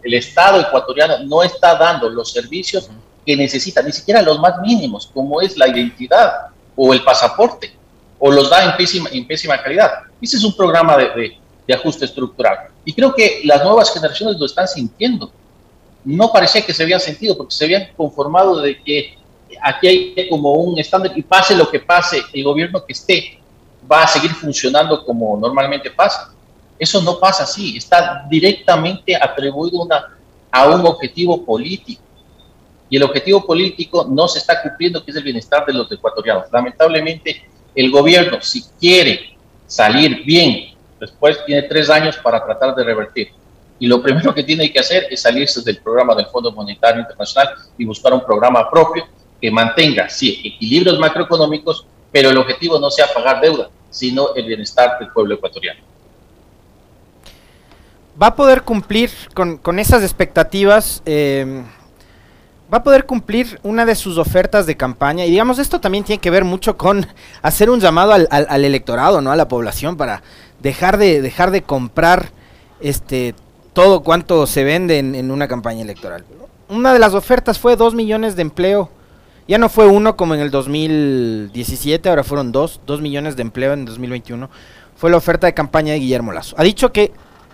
el 0.04 0.14
Estado 0.14 0.62
ecuatoriano 0.62 1.20
no 1.20 1.44
está 1.44 1.76
dando 1.76 2.10
los 2.10 2.32
servicios 2.32 2.90
que 3.26 3.36
necesita, 3.36 3.82
ni 3.82 3.92
siquiera 3.92 4.22
los 4.22 4.40
más 4.40 4.60
mínimos, 4.62 5.10
como 5.14 5.42
es 5.42 5.58
la 5.58 5.68
identidad 5.68 6.48
o 6.76 6.94
el 6.94 7.04
pasaporte 7.04 7.78
o 8.20 8.32
los 8.32 8.50
da 8.50 8.64
en 8.64 8.78
pésima, 8.78 9.10
en 9.12 9.28
pésima 9.28 9.62
calidad. 9.62 9.92
Ese 10.22 10.38
es 10.38 10.44
un 10.44 10.56
programa 10.56 10.98
de, 10.98 11.38
ajuste 11.74 12.06
estructural. 12.06 12.70
Y 12.86 12.94
creo 12.94 13.14
que 13.14 13.42
las 13.44 13.64
nuevas 13.64 13.94
generaciones 13.94 14.38
lo 14.40 14.46
están 14.46 14.68
sintiendo. 14.68 15.32
No 16.06 16.32
parecía 16.32 16.66
que 16.66 16.74
se 16.74 16.84
habían 16.84 17.00
sentido, 17.00 17.36
porque 17.36 17.54
se 17.54 17.66
habían 17.66 17.90
conformado 17.96 18.62
de 18.62 18.82
que 18.82 19.18
aquí 19.62 19.88
hay 19.88 20.30
como 20.30 20.54
un 20.54 20.80
estándar 20.80 21.12
y 21.16 21.22
pase 21.22 21.56
lo 21.56 21.70
que 21.70 21.80
pase, 21.80 22.22
el 22.34 22.44
gobierno 22.44 22.84
que 22.86 22.94
esté 22.94 23.40
va 23.90 24.04
a 24.04 24.08
seguir 24.08 24.32
funcionando 24.32 25.06
como 25.06 25.38
normalmente 25.38 25.92
pasa. 25.92 26.34
Eso 26.80 27.02
no 27.02 27.20
pasa 27.20 27.44
así, 27.44 27.76
está 27.78 28.26
directamente 28.30 29.16
atribuido 29.16 29.88
a 30.52 30.68
un 30.68 30.86
objetivo 30.86 31.44
político. 31.44 32.02
Y 32.90 32.98
el 32.98 33.04
objetivo 33.04 33.46
político 33.46 34.06
no 34.10 34.28
se 34.28 34.40
está 34.40 34.62
cumpliendo, 34.62 35.04
que 35.04 35.12
es 35.12 35.18
el 35.18 35.24
bienestar 35.24 35.66
de 35.66 35.74
los 35.74 35.92
ecuatorianos. 35.92 36.46
Lamentablemente, 36.52 37.44
el 37.76 37.92
gobierno, 37.92 38.42
si 38.42 38.64
quiere 38.80 39.36
salir 39.66 40.24
bien, 40.24 40.77
después 41.00 41.44
tiene 41.46 41.64
tres 41.64 41.90
años 41.90 42.18
para 42.18 42.44
tratar 42.44 42.76
de 42.76 42.84
revertir. 42.84 43.30
Y 43.80 43.88
lo 43.88 44.02
primero 44.02 44.34
que 44.34 44.44
tiene 44.44 44.72
que 44.72 44.80
hacer 44.80 45.06
es 45.10 45.22
salirse 45.22 45.62
del 45.62 45.78
programa 45.78 46.16
del 46.16 46.26
Fondo 46.28 46.52
Monetario 46.52 47.02
Internacional 47.02 47.50
y 47.78 47.86
buscar 47.86 48.14
un 48.14 48.24
programa 48.24 48.70
propio 48.70 49.06
que 49.40 49.52
mantenga, 49.52 50.10
sí, 50.10 50.42
equilibrios 50.44 50.98
macroeconómicos, 50.98 51.86
pero 52.12 52.30
el 52.30 52.38
objetivo 52.38 52.80
no 52.80 52.90
sea 52.90 53.06
pagar 53.14 53.40
deuda, 53.40 53.70
sino 53.90 54.34
el 54.36 54.46
bienestar 54.46 54.98
del 55.00 55.10
pueblo 55.10 55.36
ecuatoriano. 55.36 55.82
¿Va 58.20 58.28
a 58.28 58.36
poder 58.36 58.64
cumplir 58.64 59.12
con, 59.36 59.58
con 59.58 59.78
esas 59.78 60.02
expectativas? 60.02 61.04
Eh 61.06 61.64
va 62.72 62.80
a 62.80 62.84
poder 62.84 63.06
cumplir 63.06 63.60
una 63.64 63.86
de 63.86 63.96
sus 63.96 64.18
ofertas 64.18 64.66
de 64.66 64.76
campaña. 64.76 65.26
Y 65.26 65.32
digamos, 65.32 65.60
esto 65.60 65.80
también 65.80 66.04
tiene 66.04 66.20
que 66.20 66.30
ver 66.30 66.44
mucho 66.44 66.78
con 66.78 67.06
hacer 67.42 67.70
un 67.70 67.80
llamado 67.80 68.14
al, 68.14 68.28
al, 68.30 68.66
electorado, 68.66 69.22
¿no? 69.22 69.32
A 69.32 69.36
la 69.36 69.48
población 69.48 69.98
para 69.98 70.22
dejar 70.62 70.98
de, 70.98 71.22
dejar 71.22 71.52
de 71.52 71.62
comprar 71.62 72.30
este 72.80 73.36
todo 73.74 74.02
cuanto 74.02 74.48
se 74.48 74.64
vende 74.64 74.98
en, 74.98 75.30
una 75.30 75.48
campaña 75.48 75.84
electoral. 75.84 76.26
Una 76.68 76.94
de 76.94 77.00
las 77.00 77.14
ofertas 77.14 77.60
fue 77.60 77.76
dos 77.76 77.94
millones 77.94 78.36
de 78.36 78.42
empleo. 78.42 78.90
Ya 79.48 79.60
no 79.60 79.70
fue 79.70 79.86
uno 79.86 80.18
como 80.18 80.34
en 80.34 80.42
el 80.42 80.50
2017, 80.50 82.10
ahora 82.10 82.24
fueron 82.24 82.52
dos, 82.52 82.82
dos 82.88 83.02
millones 83.02 83.36
de 83.36 83.44
empleo 83.44 83.74
en 83.74 83.86
2021. 83.86 84.50
Fue 84.98 85.12
la 85.12 85.18
oferta 85.18 85.46
de 85.48 85.54
campaña 85.54 85.94
de 85.94 86.00
Guillermo 86.00 86.34
Lazo. 86.34 86.56
Ha 86.58 86.64
dicho 86.64 86.92
que 86.92 87.12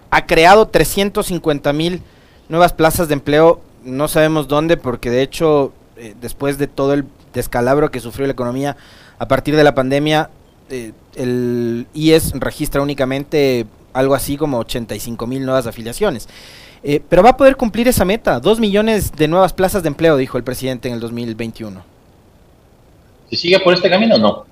ha 0.09 0.25
creado 0.25 0.69
350 0.69 1.73
mil 1.73 2.01
nuevas 2.47 2.71
plazas 2.71 3.09
de 3.09 3.15
empleo 3.15 3.61
no 3.83 4.07
sabemos 4.07 4.47
dónde, 4.47 4.77
porque 4.77 5.09
de 5.09 5.21
hecho, 5.21 5.73
eh, 5.97 6.15
después 6.19 6.57
de 6.57 6.67
todo 6.67 6.93
el 6.93 7.05
descalabro 7.33 7.91
que 7.91 7.99
sufrió 7.99 8.27
la 8.27 8.33
economía 8.33 8.77
a 9.19 9.27
partir 9.27 9.55
de 9.55 9.63
la 9.63 9.75
pandemia, 9.75 10.29
eh, 10.69 10.93
el 11.15 11.87
IES 11.93 12.31
registra 12.39 12.81
únicamente 12.81 13.65
algo 13.93 14.15
así 14.15 14.37
como 14.37 14.59
85 14.59 15.27
mil 15.27 15.45
nuevas 15.45 15.67
afiliaciones. 15.67 16.27
Eh, 16.83 17.01
pero 17.07 17.23
va 17.23 17.29
a 17.29 17.37
poder 17.37 17.55
cumplir 17.55 17.87
esa 17.87 18.03
meta, 18.03 18.39
dos 18.39 18.59
millones 18.59 19.13
de 19.13 19.27
nuevas 19.27 19.53
plazas 19.53 19.83
de 19.83 19.87
empleo, 19.87 20.17
dijo 20.17 20.37
el 20.37 20.43
presidente 20.43 20.89
en 20.89 20.95
el 20.95 20.99
2021. 20.99 21.83
Si 23.29 23.37
sigue 23.37 23.59
por 23.59 23.73
este 23.73 23.89
camino, 23.89 24.17
no. 24.17 24.45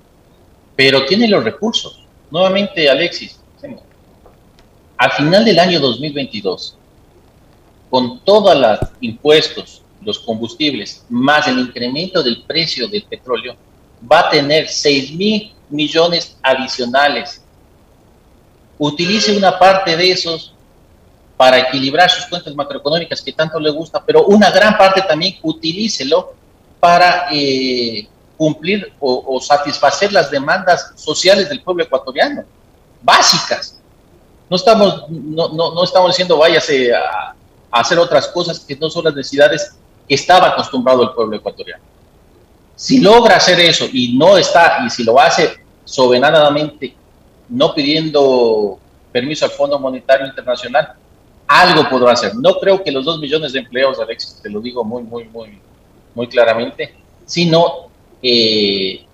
Pero 0.74 1.04
tiene 1.04 1.28
los 1.28 1.44
recursos. 1.44 2.02
Nuevamente, 2.30 2.88
Alexis, 2.88 3.38
al 4.96 5.10
final 5.12 5.44
del 5.44 5.58
año 5.58 5.80
2022, 5.80 6.76
con 7.90 8.20
todos 8.20 8.56
los 8.56 8.78
impuestos, 9.00 9.82
los 10.00 10.18
combustibles, 10.20 11.04
más 11.10 11.46
el 11.48 11.58
incremento 11.58 12.22
del 12.22 12.42
precio 12.44 12.88
del 12.88 13.02
petróleo, 13.02 13.54
va 14.10 14.20
a 14.20 14.30
tener 14.30 14.68
6 14.68 15.12
mil 15.14 15.52
millones 15.72 16.36
adicionales. 16.42 17.42
Utilice 18.78 19.36
una 19.36 19.58
parte 19.58 19.96
de 19.96 20.12
esos 20.12 20.54
para 21.36 21.58
equilibrar 21.58 22.08
sus 22.08 22.26
cuentas 22.26 22.54
macroeconómicas 22.54 23.20
que 23.20 23.32
tanto 23.32 23.58
le 23.58 23.70
gusta, 23.70 24.02
pero 24.04 24.26
una 24.26 24.50
gran 24.50 24.78
parte 24.78 25.02
también 25.02 25.38
utilícelo 25.42 26.34
para 26.78 27.26
eh, 27.32 28.06
cumplir 28.36 28.92
o, 29.00 29.40
satisfacer 29.40 30.12
las 30.12 30.30
demandas 30.30 30.92
sociales 30.96 31.48
del 31.48 31.62
pueblo 31.62 31.84
ecuatoriano, 31.84 32.44
básicas. 33.00 33.78
No 34.48 34.56
estamos, 34.56 35.08
no, 35.08 35.48
no, 35.48 35.74
no 35.74 35.84
estamos 35.84 36.10
diciendo 36.10 36.36
váyase 36.36 36.94
a, 36.94 37.34
hacer 37.72 37.98
otras 37.98 38.28
cosas 38.28 38.60
que 38.60 38.76
no 38.76 38.90
son 38.90 39.04
las 39.04 39.14
necesidades 39.14 39.74
que 40.06 40.14
estaba 40.14 40.48
acostumbrado 40.48 41.02
el 41.02 41.10
pueblo 41.12 41.36
ecuatoriano. 41.36 41.82
Si 42.76 42.98
logra 43.00 43.36
hacer 43.36 43.58
eso 43.60 43.86
y 43.92 44.16
no 44.16 44.36
está, 44.36 44.84
y 44.86 44.90
si 44.90 45.04
lo 45.04 45.18
hace 45.18 45.61
soberanamente, 45.92 46.94
no 47.50 47.74
pidiendo 47.74 48.78
permiso 49.12 49.44
al 49.44 49.50
Fondo 49.50 49.78
Monetario 49.78 50.26
Internacional, 50.26 50.94
algo 51.46 51.86
podrá 51.90 52.12
hacer. 52.12 52.34
No 52.34 52.54
creo 52.54 52.82
que 52.82 52.90
los 52.90 53.04
dos 53.04 53.18
millones 53.18 53.52
de 53.52 53.58
empleos, 53.58 54.00
Alexis, 54.00 54.40
te 54.42 54.48
lo 54.48 54.60
digo 54.62 54.82
muy, 54.84 55.02
muy, 55.02 55.24
muy, 55.24 55.60
muy 56.14 56.26
claramente, 56.28 56.94
sino 57.26 57.90
eh, 58.22 59.04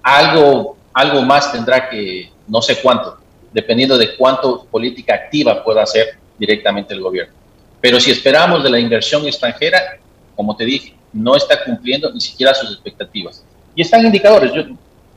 algo, 0.00 0.76
algo 0.92 1.22
más 1.22 1.50
tendrá 1.50 1.90
que, 1.90 2.30
no 2.46 2.62
sé 2.62 2.76
cuánto, 2.80 3.18
dependiendo 3.52 3.98
de 3.98 4.16
cuánto 4.16 4.64
política 4.66 5.12
activa 5.12 5.64
pueda 5.64 5.82
hacer 5.82 6.20
directamente 6.38 6.94
el 6.94 7.00
gobierno. 7.00 7.34
Pero 7.80 7.98
si 7.98 8.12
esperamos 8.12 8.62
de 8.62 8.70
la 8.70 8.78
inversión 8.78 9.26
extranjera, 9.26 9.98
como 10.36 10.54
te 10.54 10.64
dije, 10.64 10.94
no 11.12 11.34
está 11.34 11.64
cumpliendo 11.64 12.12
ni 12.12 12.20
siquiera 12.20 12.54
sus 12.54 12.70
expectativas. 12.70 13.44
Y 13.74 13.82
están 13.82 14.06
indicadores, 14.06 14.52
yo, 14.54 14.62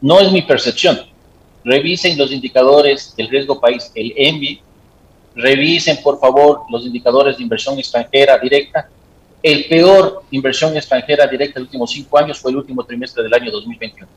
no 0.01 0.19
es 0.19 0.31
mi 0.31 0.41
percepción. 0.41 0.99
Revisen 1.63 2.17
los 2.17 2.31
indicadores 2.31 3.13
del 3.15 3.29
riesgo 3.29 3.59
país, 3.59 3.91
el 3.95 4.13
ENVI, 4.15 4.61
revisen 5.35 6.01
por 6.01 6.19
favor 6.19 6.61
los 6.69 6.85
indicadores 6.85 7.37
de 7.37 7.43
inversión 7.43 7.77
extranjera 7.77 8.37
directa. 8.37 8.89
El 9.41 9.65
peor 9.65 10.23
inversión 10.31 10.75
extranjera 10.75 11.27
directa 11.27 11.55
de 11.55 11.59
los 11.61 11.67
últimos 11.67 11.91
cinco 11.91 12.17
años 12.17 12.39
fue 12.39 12.51
el 12.51 12.57
último 12.57 12.83
trimestre 12.83 13.23
del 13.23 13.33
año 13.33 13.51
2021. 13.51 14.07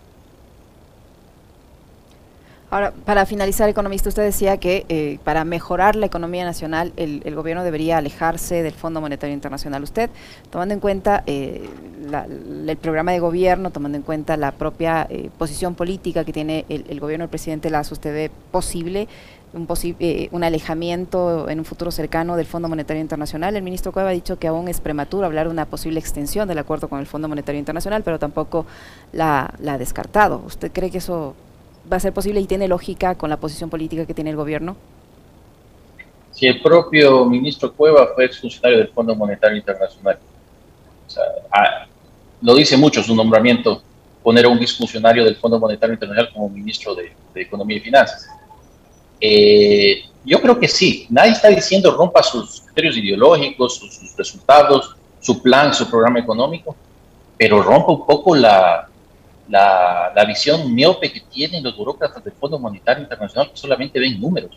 Ahora, 2.72 2.90
para 3.04 3.26
finalizar, 3.26 3.68
economista, 3.68 4.08
usted 4.08 4.22
decía 4.22 4.56
que 4.56 4.86
eh, 4.88 5.18
para 5.24 5.44
mejorar 5.44 5.94
la 5.94 6.06
economía 6.06 6.46
nacional 6.46 6.94
el, 6.96 7.34
gobierno 7.34 7.64
debería 7.64 7.98
alejarse 7.98 8.62
del 8.62 8.72
Fondo 8.72 9.02
Monetario 9.02 9.34
Internacional. 9.34 9.82
Usted, 9.82 10.08
tomando 10.48 10.72
en 10.72 10.80
cuenta 10.80 11.22
eh, 11.26 11.68
el 12.66 12.76
programa 12.78 13.12
de 13.12 13.18
gobierno, 13.18 13.72
tomando 13.72 13.98
en 13.98 14.02
cuenta 14.02 14.38
la 14.38 14.52
propia 14.52 15.06
eh, 15.10 15.28
posición 15.36 15.74
política 15.74 16.24
que 16.24 16.32
tiene 16.32 16.64
el, 16.70 16.98
gobierno 16.98 17.24
del 17.24 17.28
presidente 17.28 17.68
Lazo, 17.68 17.92
¿usted 17.92 18.10
ve 18.10 18.30
posible 18.50 19.06
un, 19.52 19.68
un 20.30 20.42
alejamiento 20.42 21.50
en 21.50 21.58
un 21.58 21.66
futuro 21.66 21.90
cercano 21.90 22.36
del 22.36 22.46
Fondo 22.46 22.70
Monetario 22.70 23.02
Internacional? 23.02 23.54
El 23.54 23.64
ministro 23.64 23.92
Cueva 23.92 24.08
ha 24.08 24.12
dicho 24.12 24.38
que 24.38 24.46
aún 24.46 24.68
es 24.68 24.80
prematuro 24.80 25.26
hablar 25.26 25.46
de 25.46 25.52
una 25.52 25.66
posible 25.66 26.00
extensión 26.00 26.48
del 26.48 26.56
acuerdo 26.56 26.88
con 26.88 27.00
el 27.00 27.06
Fondo 27.06 27.28
Monetario 27.28 27.58
Internacional, 27.58 28.02
pero 28.02 28.18
tampoco 28.18 28.64
la 29.12 29.52
ha 29.68 29.76
descartado. 29.76 30.42
¿Usted 30.46 30.72
cree 30.72 30.90
que 30.90 30.96
eso 30.96 31.34
va 31.90 31.96
a 31.96 32.00
ser 32.00 32.12
posible 32.12 32.40
y 32.40 32.46
tiene 32.46 32.68
lógica 32.68 33.14
con 33.14 33.30
la 33.30 33.36
posición 33.38 33.70
política 33.70 34.06
que 34.06 34.14
tiene 34.14 34.30
el 34.30 34.36
gobierno? 34.36 34.76
Si 36.32 36.46
el 36.46 36.62
propio 36.62 37.24
ministro 37.26 37.72
Cueva 37.72 38.08
fue 38.14 38.28
funcionario 38.28 38.78
del 38.78 38.88
Fondo 38.88 39.14
Monetario 39.14 39.56
Internacional, 39.56 40.18
lo 42.40 42.54
dice 42.54 42.76
mucho 42.76 43.02
su 43.02 43.14
nombramiento 43.14 43.82
poner 44.22 44.46
a 44.46 44.48
un 44.48 44.58
disfuncionario 44.58 45.24
del 45.24 45.36
Fondo 45.36 45.58
Monetario 45.58 45.94
Internacional 45.94 46.32
como 46.32 46.48
ministro 46.48 46.94
de, 46.94 47.12
Economía 47.34 47.78
y 47.78 47.80
Finanzas. 47.80 48.28
Eh, 49.20 50.02
yo 50.24 50.40
creo 50.40 50.58
que 50.58 50.68
sí, 50.68 51.06
nadie 51.10 51.32
está 51.32 51.48
diciendo 51.48 51.90
rompa 51.92 52.22
sus 52.22 52.60
criterios 52.62 52.96
ideológicos, 52.96 53.76
sus, 53.76 54.16
resultados, 54.16 54.96
su 55.20 55.42
plan, 55.42 55.72
su 55.74 55.88
programa 55.88 56.18
económico, 56.18 56.76
pero 57.36 57.62
rompa 57.62 57.92
un 57.92 58.06
poco 58.06 58.34
la, 58.34 58.88
la, 59.52 60.10
la, 60.16 60.24
visión 60.24 60.74
miope 60.74 61.12
que 61.12 61.20
tienen 61.20 61.62
los 61.62 61.76
burócratas 61.76 62.24
del 62.24 62.32
Fondo 62.32 62.58
Monetario 62.58 63.02
Internacional 63.02 63.50
que 63.50 63.56
solamente 63.58 64.00
ven 64.00 64.18
números. 64.18 64.50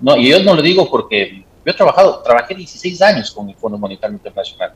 No, 0.00 0.16
y 0.16 0.30
yo 0.30 0.42
no 0.42 0.54
lo 0.54 0.62
digo 0.62 0.90
porque 0.90 1.44
yo 1.64 1.72
he 1.72 1.72
trabajado, 1.72 2.20
trabajé 2.22 2.56
16 2.56 3.00
años 3.02 3.30
con 3.30 3.48
el 3.48 3.54
Fondo 3.54 3.78
Monetario 3.78 4.16
Internacional, 4.16 4.72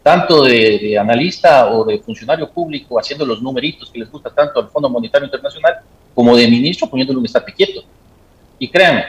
tanto 0.00 0.44
de, 0.44 0.96
analista 0.96 1.72
o 1.72 1.84
de 1.84 1.98
funcionario 1.98 2.48
público 2.48 3.00
haciendo 3.00 3.26
los 3.26 3.42
numeritos 3.42 3.90
que 3.90 3.98
les 3.98 4.08
gusta 4.08 4.30
tanto 4.30 4.60
al 4.60 4.68
Fondo 4.68 4.88
Monetario 4.88 5.26
Internacional, 5.26 5.80
como 6.14 6.36
de 6.36 6.46
ministro 6.46 6.88
poniéndole 6.88 7.18
un 7.18 7.24
estate 7.24 7.52
quieto. 7.52 7.82
Y 8.60 8.68
créanme, 8.68 9.06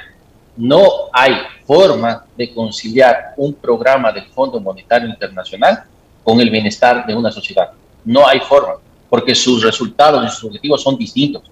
no 0.55 0.81
hay 1.13 1.33
forma 1.63 2.25
de 2.35 2.51
conciliar 2.51 3.35
un 3.37 3.53
programa 3.53 4.11
del 4.11 4.25
Fondo 4.29 4.59
Monetario 4.59 5.07
Internacional 5.07 5.83
con 6.23 6.41
el 6.41 6.49
bienestar 6.49 7.05
de 7.05 7.15
una 7.15 7.31
sociedad. 7.31 7.69
No 8.03 8.27
hay 8.27 8.39
forma, 8.39 8.73
porque 9.09 9.33
sus 9.35 9.63
resultados 9.63 10.25
y 10.25 10.29
sus 10.29 10.45
objetivos 10.45 10.81
son 10.81 10.97
distintos. 10.97 11.43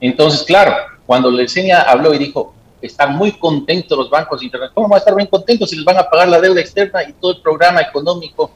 Entonces, 0.00 0.42
claro, 0.42 0.74
cuando 1.06 1.38
enseña 1.38 1.82
habló 1.82 2.12
y 2.12 2.18
dijo, 2.18 2.54
están 2.82 3.16
muy 3.16 3.32
contentos 3.32 3.96
los 3.96 4.10
bancos 4.10 4.42
internacionales, 4.42 4.74
¿cómo 4.74 4.88
van 4.88 4.96
a 4.96 4.98
estar 4.98 5.14
bien 5.14 5.28
contentos 5.28 5.70
si 5.70 5.76
les 5.76 5.84
van 5.84 5.96
a 5.96 6.08
pagar 6.08 6.28
la 6.28 6.40
deuda 6.40 6.60
externa 6.60 7.02
y 7.08 7.12
todo 7.14 7.32
el 7.32 7.40
programa 7.40 7.80
económico 7.80 8.50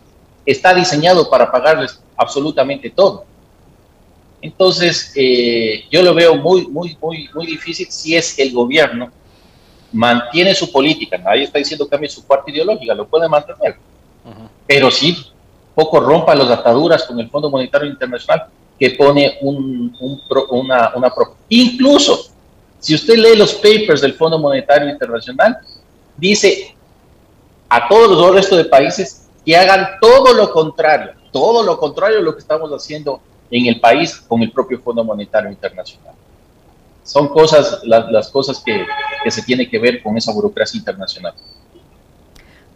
está 0.45 0.75
diseñado 0.75 1.29
para 1.31 1.51
pagarles 1.51 2.01
absolutamente 2.17 2.91
todo? 2.91 3.25
Entonces, 4.43 5.13
eh, 5.17 5.85
yo 5.91 6.03
lo 6.03 6.15
veo 6.15 6.37
muy, 6.37 6.67
muy, 6.67 6.97
muy, 7.01 7.29
muy 7.35 7.47
difícil 7.47 7.87
si 7.91 8.17
es 8.17 8.35
que 8.35 8.43
el 8.43 8.53
gobierno 8.53 9.11
mantiene 9.93 10.55
su 10.55 10.71
política, 10.71 11.19
nadie 11.19 11.45
está 11.45 11.59
diciendo 11.59 11.85
que 11.85 11.91
cambie 11.91 12.09
su 12.09 12.25
parte 12.25 12.51
ideológica, 12.51 12.95
lo 12.95 13.07
puede 13.07 13.29
mantener, 13.29 13.77
pero 14.67 14.91
sí 14.91 15.30
poco 15.75 16.01
rompa 16.01 16.35
las 16.35 16.49
ataduras 16.51 17.05
con 17.05 17.19
el 17.21 17.31
Fondo 17.31 17.51
Monetario 17.51 17.89
Internacional 17.89 18.47
que 18.79 18.91
pone 18.91 19.39
un, 19.43 19.95
una, 20.51 20.93
una, 20.97 21.13
incluso 21.51 22.31
si 22.79 22.95
usted 22.95 23.17
lee 23.17 23.37
los 23.37 23.55
papers 23.55 24.01
del 24.01 24.15
Fondo 24.15 24.39
Monetario 24.39 24.89
Internacional, 24.89 25.59
dice 26.17 26.75
a 27.69 27.87
todos 27.87 28.19
los 28.19 28.35
restos 28.35 28.57
de 28.57 28.65
países 28.65 29.29
que 29.45 29.55
hagan 29.55 29.99
todo 30.01 30.33
lo 30.33 30.51
contrario, 30.51 31.13
todo 31.31 31.63
lo 31.63 31.79
contrario 31.79 32.17
de 32.17 32.23
lo 32.23 32.35
que 32.35 32.41
estamos 32.41 32.71
haciendo 32.71 33.21
en 33.51 33.67
el 33.67 33.81
país 33.81 34.17
con 34.17 34.43
el 34.43 34.51
propio 34.51 34.81
Fondo 34.81 35.05
Monetario 35.05 35.51
Internacional. 35.51 36.15
Son 37.05 37.29
cosas, 37.29 37.81
las, 37.85 38.11
las 38.11 38.29
cosas 38.31 38.63
que, 38.65 38.87
que 39.23 39.31
se 39.31 39.43
tiene 39.43 39.69
que 39.69 39.79
ver 39.79 40.03
con 40.03 40.17
esa 40.17 40.33
burocracia 40.33 40.79
internacional. 40.79 41.35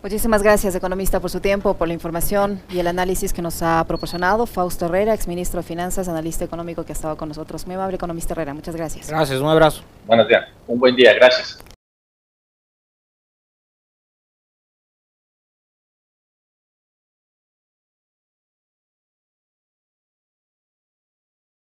Muchísimas 0.05 0.43
gracias, 0.43 0.75
economista, 0.75 1.19
por 1.19 1.31
su 1.31 1.41
tiempo, 1.41 1.73
por 1.79 1.89
la 1.89 1.95
información 1.95 2.61
y 2.69 2.79
el 2.79 2.89
análisis 2.89 3.33
que 3.33 3.41
nos 3.41 3.63
ha 3.63 3.83
proporcionado. 3.89 4.45
Fausto 4.45 4.85
Herrera, 4.85 5.15
exministro 5.15 5.63
de 5.63 5.67
Finanzas, 5.67 6.09
analista 6.09 6.45
económico 6.45 6.85
que 6.85 6.93
ha 6.93 6.95
estado 6.95 7.17
con 7.17 7.31
nosotros. 7.31 7.67
Muy 7.67 7.77
amable, 7.77 7.97
economista 7.97 8.35
Herrera, 8.35 8.53
muchas 8.53 8.77
gracias. 8.77 9.09
Gracias, 9.09 9.41
un 9.41 9.49
abrazo. 9.49 9.83
Buenos 10.07 10.29
días, 10.29 10.45
un 10.67 10.79
buen 10.79 10.95
día, 10.95 11.15
gracias. 11.15 11.59